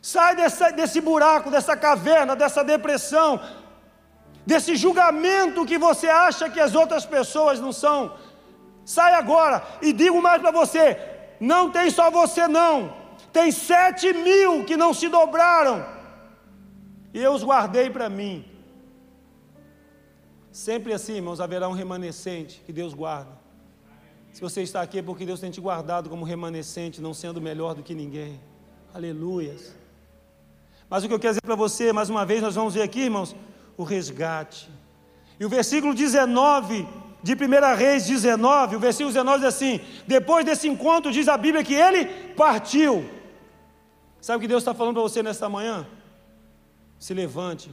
[0.00, 3.38] Sai dessa, desse buraco, dessa caverna, dessa depressão,
[4.46, 8.16] desse julgamento que você acha que as outras pessoas não são.
[8.84, 10.98] Sai agora e digo mais para você:
[11.40, 12.94] não tem só você, não.
[13.32, 15.84] Tem sete mil que não se dobraram,
[17.12, 18.44] e eu os guardei para mim.
[20.52, 23.32] Sempre assim, irmãos, haverá um remanescente que Deus guarda.
[24.32, 27.74] Se você está aqui é porque Deus tem te guardado como remanescente, não sendo melhor
[27.74, 28.40] do que ninguém.
[28.94, 29.74] Aleluias.
[30.88, 33.00] Mas o que eu quero dizer para você, mais uma vez, nós vamos ver aqui,
[33.00, 33.34] irmãos,
[33.76, 34.70] o resgate.
[35.38, 36.86] E o versículo 19
[37.22, 41.64] de 1 Reis 19, o versículo 19 diz assim: Depois desse encontro, diz a Bíblia
[41.64, 43.08] que ele partiu.
[44.20, 45.86] Sabe o que Deus está falando para você nesta manhã?
[46.98, 47.70] Se levante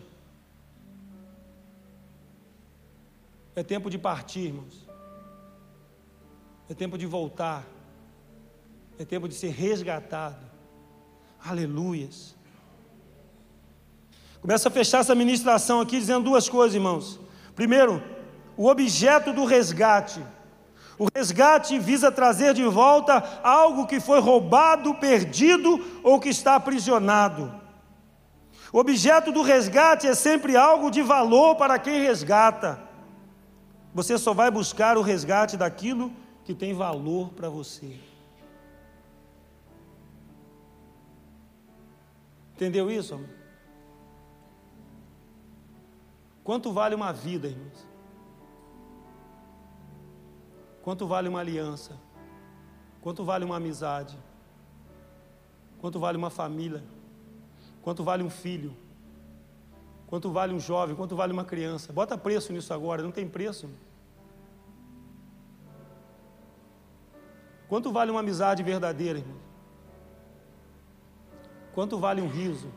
[3.55, 4.87] É tempo de partir, irmãos.
[6.69, 7.65] É tempo de voltar.
[8.97, 10.43] É tempo de ser resgatado.
[11.43, 12.35] Aleluias.
[14.43, 17.17] Começa a fechar essa ministração aqui dizendo duas coisas, irmãos.
[17.55, 18.03] Primeiro,
[18.57, 20.21] o objeto do resgate.
[20.99, 27.53] O resgate visa trazer de volta algo que foi roubado, perdido ou que está aprisionado.
[28.73, 32.81] O objeto do resgate é sempre algo de valor para quem resgata.
[33.93, 36.11] Você só vai buscar o resgate daquilo
[36.43, 37.97] que tem valor para você.
[42.55, 43.13] Entendeu isso?
[43.13, 43.42] Amor?
[46.43, 47.87] Quanto vale uma vida, irmãos?
[50.83, 51.97] Quanto vale uma aliança?
[53.01, 54.17] Quanto vale uma amizade?
[55.79, 56.83] Quanto vale uma família?
[57.81, 58.75] Quanto vale um filho?
[60.07, 60.95] Quanto vale um jovem?
[60.95, 61.93] Quanto vale uma criança?
[61.93, 63.69] Bota preço nisso agora, não tem preço.
[67.69, 69.37] Quanto vale uma amizade verdadeira, irmão?
[71.73, 72.67] Quanto vale um riso?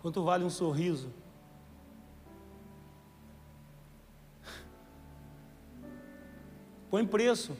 [0.00, 1.10] Quanto vale um sorriso?
[6.92, 7.56] Põe preço.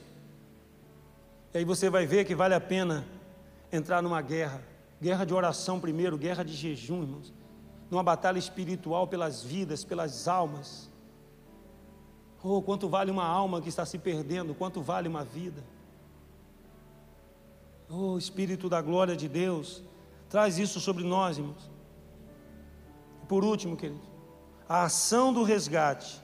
[1.53, 3.05] E aí você vai ver que vale a pena
[3.69, 4.61] entrar numa guerra.
[5.01, 7.33] Guerra de oração primeiro, guerra de jejum, irmãos
[7.93, 10.89] numa batalha espiritual pelas vidas, pelas almas.
[12.43, 15.63] Oh, quanto vale uma alma que está se perdendo, quanto vale uma vida.
[17.87, 19.83] Oh, Espírito da glória de Deus,
[20.27, 21.69] traz isso sobre nós, irmãos.
[23.27, 24.01] Por último, querido,
[24.67, 26.21] a ação do resgate.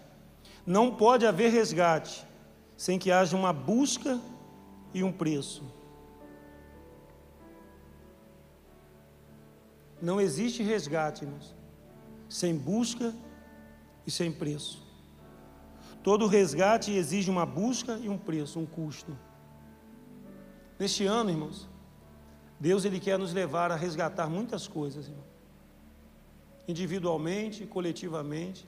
[0.65, 2.25] Não pode haver resgate
[2.79, 4.21] sem que haja uma busca
[4.93, 5.65] e um preço.
[10.01, 11.53] Não existe resgate, irmãos,
[12.29, 13.13] sem busca
[14.07, 14.81] e sem preço.
[16.01, 19.11] Todo resgate exige uma busca e um preço, um custo.
[20.79, 21.67] Neste ano, irmãos,
[22.57, 25.25] Deus ele quer nos levar a resgatar muitas coisas, irmão.
[26.65, 28.65] Individualmente, coletivamente.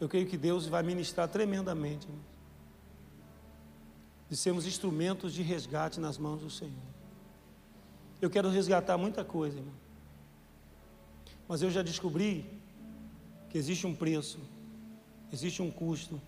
[0.00, 2.30] Eu creio que Deus vai ministrar tremendamente, irmãos.
[4.30, 6.72] De sermos instrumentos de resgate nas mãos do Senhor.
[8.22, 9.74] Eu quero resgatar muita coisa, irmão.
[11.48, 12.46] Mas eu já descobri
[13.48, 14.38] que existe um preço.
[15.32, 16.20] existe um custo,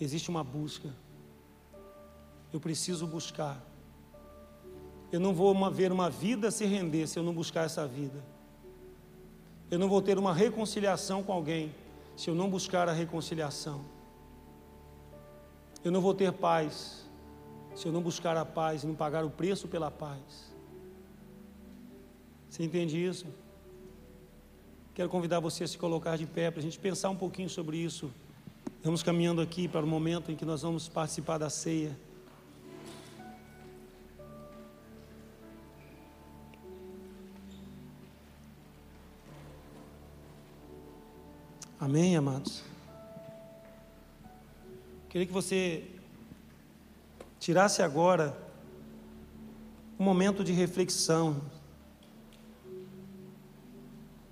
[0.00, 0.88] existe uma busca.
[2.52, 3.60] Eu preciso buscar.
[5.10, 8.24] Eu não vou ver uma vida se render se eu não buscar essa vida.
[9.70, 11.74] Eu não vou ter uma reconciliação com alguém
[12.16, 13.84] se eu não buscar a reconciliação.
[15.82, 17.03] Eu não vou ter paz
[17.74, 20.54] se eu não buscar a paz e não pagar o preço pela paz.
[22.48, 23.26] Você entende isso?
[24.94, 27.76] Quero convidar você a se colocar de pé para a gente pensar um pouquinho sobre
[27.76, 28.12] isso.
[28.76, 31.98] Estamos caminhando aqui para o momento em que nós vamos participar da ceia.
[41.80, 42.62] Amém, amados?
[45.08, 45.93] Queria que você
[47.44, 48.34] tirasse agora
[49.98, 51.42] um momento de reflexão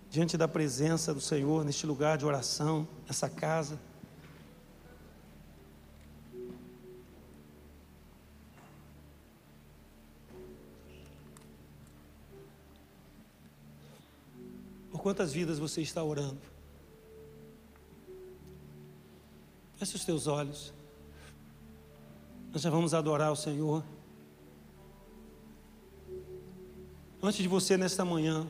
[0.09, 3.79] diante da presença do Senhor, neste lugar de oração, nessa casa.
[14.91, 16.41] Por quantas vidas você está orando?
[19.77, 20.73] Feche os teus olhos.
[22.53, 23.83] Nós já vamos adorar o Senhor.
[27.23, 28.47] Antes de você, nesta manhã,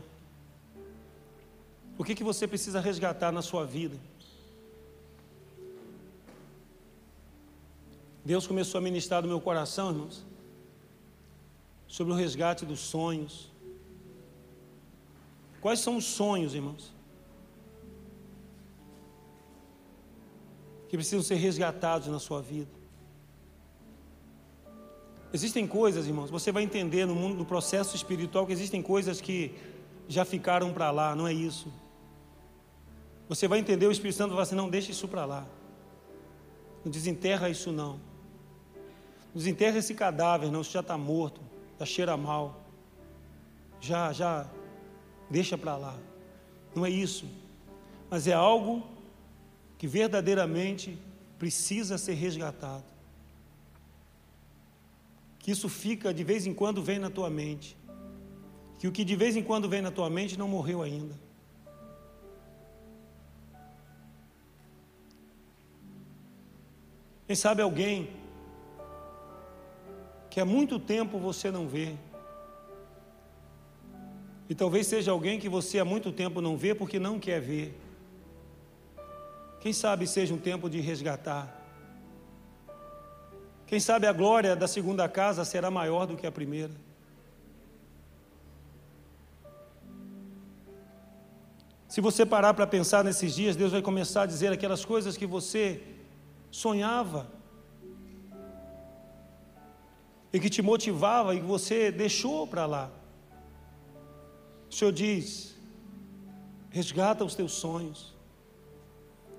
[1.97, 3.97] o que, que você precisa resgatar na sua vida?
[8.25, 10.25] Deus começou a ministrar no meu coração, irmãos,
[11.87, 13.53] sobre o resgate dos sonhos.
[15.61, 16.93] Quais são os sonhos, irmãos?
[20.89, 22.82] Que precisam ser resgatados na sua vida.
[25.33, 29.55] Existem coisas, irmãos, você vai entender no mundo do processo espiritual que existem coisas que
[30.07, 31.73] já ficaram para lá, não é isso.
[33.29, 35.47] Você vai entender, o Espírito Santo vai assim, não deixa isso para lá.
[36.85, 37.93] Não desenterra isso não.
[37.93, 41.41] Não desenterra esse cadáver, não, isso já está morto,
[41.79, 42.61] já cheira mal.
[43.81, 44.47] Já, já,
[45.31, 45.97] deixa para lá.
[46.75, 47.27] Não é isso.
[48.11, 48.87] Mas é algo
[49.79, 50.99] que verdadeiramente
[51.39, 52.92] precisa ser resgatado.
[55.43, 57.77] Que isso fica de vez em quando vem na tua mente.
[58.79, 61.15] Que o que de vez em quando vem na tua mente não morreu ainda.
[67.27, 68.11] Quem sabe alguém
[70.31, 71.95] que há muito tempo você não vê.
[74.49, 77.79] E talvez seja alguém que você há muito tempo não vê porque não quer ver.
[79.61, 81.62] Quem sabe seja um tempo de resgatar.
[83.73, 86.75] Quem sabe a glória da segunda casa será maior do que a primeira.
[91.89, 95.25] Se você parar para pensar nesses dias, Deus vai começar a dizer aquelas coisas que
[95.25, 95.83] você
[96.51, 97.27] sonhava
[100.31, 102.91] e que te motivava e que você deixou para lá.
[104.71, 105.57] O Senhor diz:
[106.69, 108.15] resgata os teus sonhos,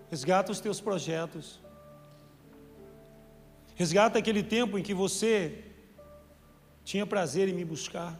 [0.10, 1.62] resgata os teus projetos,
[3.76, 5.64] resgata aquele tempo em que você
[6.84, 8.20] tinha prazer em me buscar,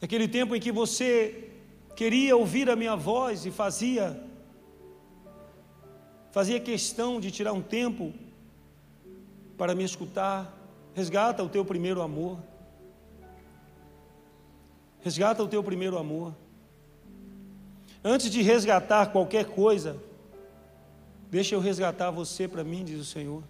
[0.00, 1.50] aquele tempo em que você
[1.94, 4.20] queria ouvir a minha voz e fazia
[6.32, 8.12] fazia questão de tirar um tempo
[9.56, 10.52] para me escutar.
[10.92, 12.40] Resgata o teu primeiro amor.
[15.00, 16.34] Resgata o teu primeiro amor.
[18.02, 19.96] Antes de resgatar qualquer coisa,
[21.34, 23.42] deixa eu resgatar você para mim, diz o Senhor.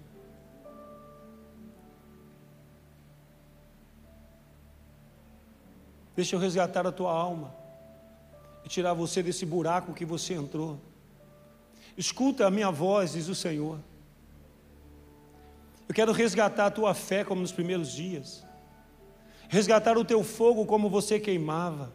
[6.16, 7.54] Deixa eu resgatar a tua alma
[8.64, 10.80] e tirar você desse buraco que você entrou.
[11.94, 13.78] Escuta a minha voz, diz o Senhor.
[15.86, 18.46] Eu quero resgatar a tua fé como nos primeiros dias,
[19.46, 21.92] resgatar o teu fogo como você queimava,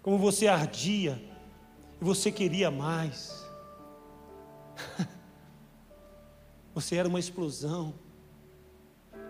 [0.00, 1.20] como você ardia,
[2.00, 3.45] e você queria mais.
[6.74, 7.94] Você era uma explosão,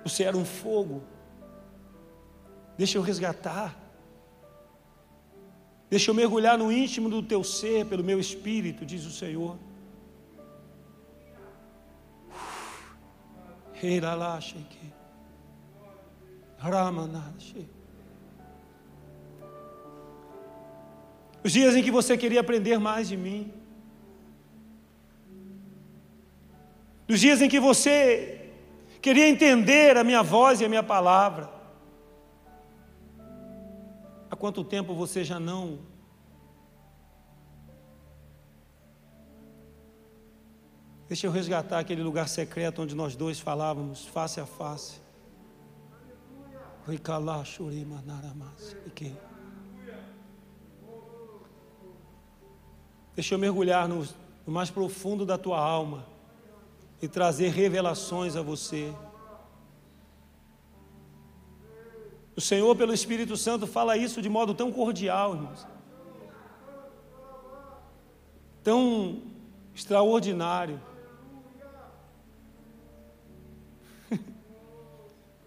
[0.02, 1.02] você era um fogo.
[2.76, 3.76] Deixa eu resgatar.
[5.88, 9.56] Deixa eu mergulhar no íntimo do teu ser, pelo meu espírito, diz o Senhor.
[21.44, 23.52] Os dias em que você queria aprender mais de mim.
[27.08, 28.50] Os dias em que você
[29.00, 31.48] queria entender a minha voz e a minha palavra.
[34.28, 35.78] Há quanto tempo você já não
[41.08, 45.00] Deixa eu resgatar aquele lugar secreto onde nós dois falávamos face a face.
[53.14, 54.04] Deixa eu mergulhar no,
[54.44, 56.15] no mais profundo da tua alma
[57.00, 58.94] e trazer revelações a você.
[62.36, 65.66] O Senhor, pelo Espírito Santo, fala isso de modo tão cordial, irmãos.
[68.62, 69.22] Tão
[69.74, 70.80] extraordinário.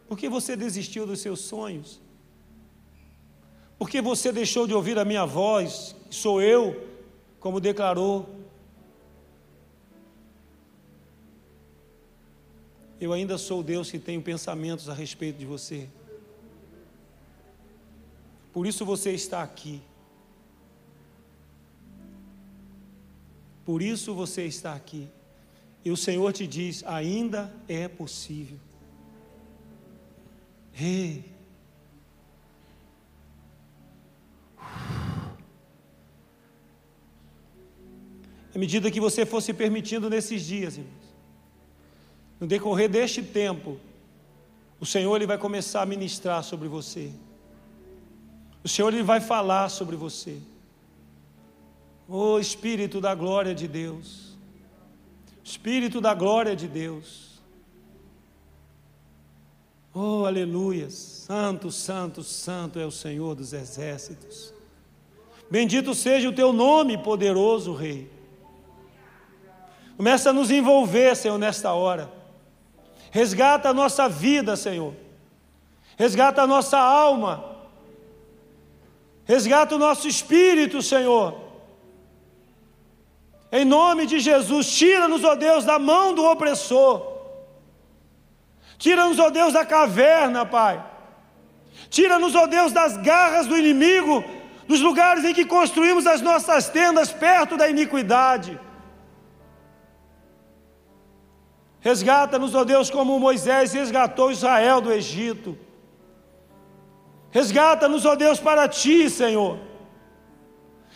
[0.08, 2.02] Por que você desistiu dos seus sonhos?
[3.78, 5.96] Por que você deixou de ouvir a minha voz?
[6.10, 6.88] Sou eu,
[7.40, 8.39] como declarou.
[13.00, 15.88] Eu ainda sou Deus que tenho pensamentos a respeito de você.
[18.52, 19.82] Por isso você está aqui.
[23.64, 25.08] Por isso você está aqui.
[25.86, 28.60] E o Senhor te diz: ainda é possível.
[30.78, 31.24] Ei.
[38.54, 40.99] À medida que você for se permitindo nesses dias, irmãos,
[42.40, 43.78] no decorrer deste tempo,
[44.80, 47.12] o Senhor ele vai começar a ministrar sobre você.
[48.64, 50.38] O Senhor ele vai falar sobre você.
[52.08, 54.38] Oh Espírito da glória de Deus.
[55.44, 57.30] Espírito da glória de Deus.
[59.94, 60.90] Oh, aleluia.
[60.90, 64.54] Santo, santo, santo é o Senhor dos exércitos.
[65.50, 68.10] Bendito seja o teu nome, poderoso Rei.
[69.98, 72.19] Começa a nos envolver, Senhor, nesta hora.
[73.12, 74.94] Resgata a nossa vida, Senhor.
[75.98, 77.44] Resgata a nossa alma.
[79.26, 81.50] Resgata o nosso espírito, Senhor.
[83.52, 87.20] Em nome de Jesus, tira-nos, ó Deus, da mão do opressor.
[88.78, 90.84] Tira-nos, ó Deus, da caverna, Pai.
[91.90, 94.24] Tira-nos, ó Deus, das garras do inimigo,
[94.68, 98.60] dos lugares em que construímos as nossas tendas perto da iniquidade.
[101.82, 105.58] Resgata-nos, ó Deus, como Moisés resgatou Israel do Egito.
[107.32, 109.60] Resgata-nos, ó Deus, para ti, Senhor.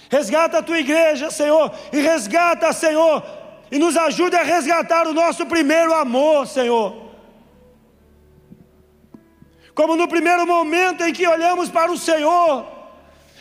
[0.09, 3.23] Resgata a tua igreja, Senhor, e resgata, Senhor,
[3.71, 7.03] e nos ajude a resgatar o nosso primeiro amor, Senhor.
[9.73, 12.72] Como no primeiro momento em que olhamos para o Senhor,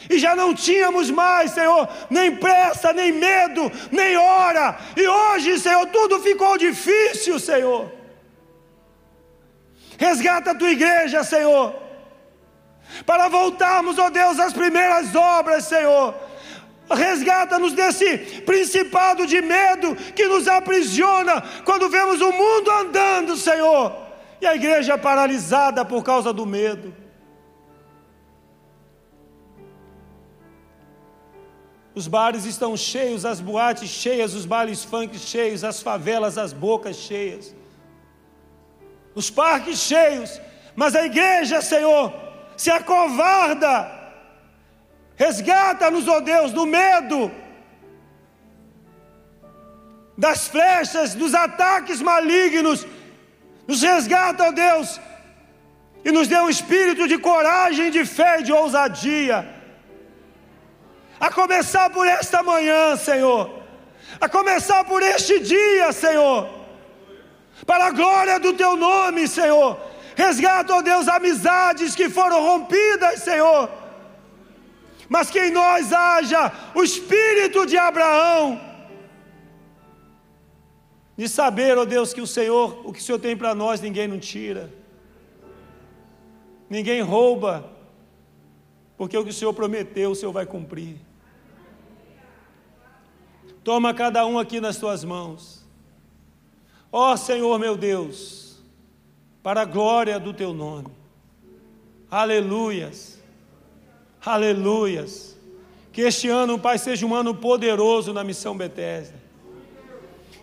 [0.08, 5.86] e já não tínhamos mais, Senhor, nem pressa, nem medo, nem hora, e hoje, Senhor,
[5.86, 7.90] tudo ficou difícil, Senhor.
[9.98, 11.82] Resgata a tua igreja, Senhor
[13.06, 16.14] para voltarmos, ó Deus, às primeiras obras, Senhor.
[16.90, 23.96] Resgata-nos desse principado de medo que nos aprisiona quando vemos o mundo andando, Senhor,
[24.40, 27.01] e a igreja paralisada por causa do medo.
[31.94, 36.96] Os bares estão cheios, as boates cheias, os bailes funk cheios, as favelas, as bocas
[36.96, 37.54] cheias,
[39.14, 40.40] os parques cheios,
[40.74, 42.12] mas a igreja, Senhor,
[42.56, 44.00] se acovarda.
[45.16, 47.30] Resgata-nos, ó Deus, do medo,
[50.16, 52.86] das flechas, dos ataques malignos.
[53.66, 54.98] Nos resgata, ó Deus,
[56.04, 59.61] e nos dê um espírito de coragem, de fé de ousadia.
[61.22, 63.42] A começar por esta manhã, Senhor.
[64.20, 66.40] A começar por este dia, Senhor.
[67.70, 69.70] Para a glória do teu nome, Senhor
[70.14, 73.70] Resgata, ó Deus, amizades que foram rompidas, Senhor.
[75.08, 78.60] Mas que em nós haja o espírito de Abraão.
[81.16, 84.08] De saber, ó Deus, que o Senhor, o que o Senhor tem para nós, ninguém
[84.08, 84.72] não tira.
[86.68, 87.70] Ninguém rouba.
[88.96, 90.96] Porque o que o Senhor prometeu, o Senhor vai cumprir.
[93.64, 95.64] Toma cada um aqui nas tuas mãos.
[96.90, 98.60] Ó Senhor meu Deus
[99.42, 100.88] para a glória do teu nome.
[102.10, 103.20] Aleluias.
[104.24, 105.36] Aleluias.
[105.92, 109.14] Que este ano, Pai, seja um ano poderoso na missão Bethesda.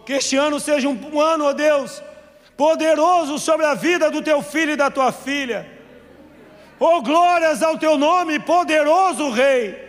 [0.06, 2.02] Que este ano seja um ano, ó Deus,
[2.58, 5.70] poderoso sobre a vida do teu filho e da tua filha.
[6.80, 9.89] Oh, glórias ao teu nome, poderoso Rei.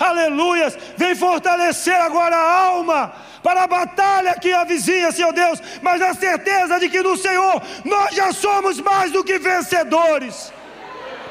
[0.00, 0.78] Aleluias.
[0.96, 6.80] Vem fortalecer agora a alma para a batalha que avizinha, Senhor Deus, mas a certeza
[6.80, 10.52] de que no Senhor nós já somos mais do que vencedores.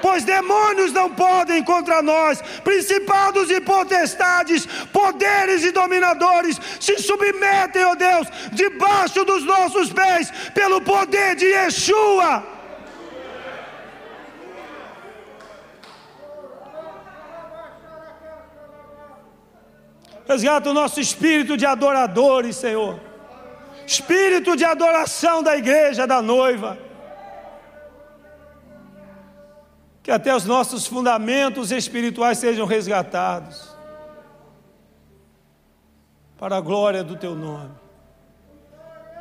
[0.02, 7.96] pois demônios não podem contra nós, principados e potestades, poderes e dominadores se submetem, ó
[7.96, 12.59] Deus, debaixo dos nossos pés, pelo poder de Yeshua.
[20.30, 23.00] Resgata o nosso espírito de adoradores, Senhor.
[23.88, 26.78] Espírito de adoração da igreja, da noiva.
[30.04, 33.76] Que até os nossos fundamentos espirituais sejam resgatados.
[36.38, 37.72] Para a glória do teu nome.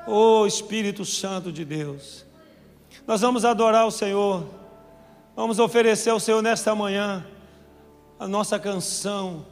[0.06, 2.26] Oh Espírito Santo de Deus.
[3.06, 4.46] Nós vamos adorar o Senhor.
[5.34, 7.26] Vamos oferecer ao Senhor nesta manhã
[8.20, 9.46] a nossa canção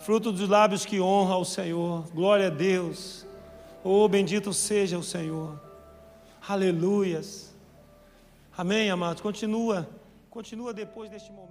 [0.00, 2.08] fruto dos lábios que honra ao Senhor.
[2.12, 3.26] Glória a Deus.
[3.84, 5.60] Oh, bendito seja o Senhor.
[6.46, 7.54] Aleluias.
[8.56, 9.22] Amém, amados.
[9.22, 9.88] Continua,
[10.28, 11.49] continua depois deste momento.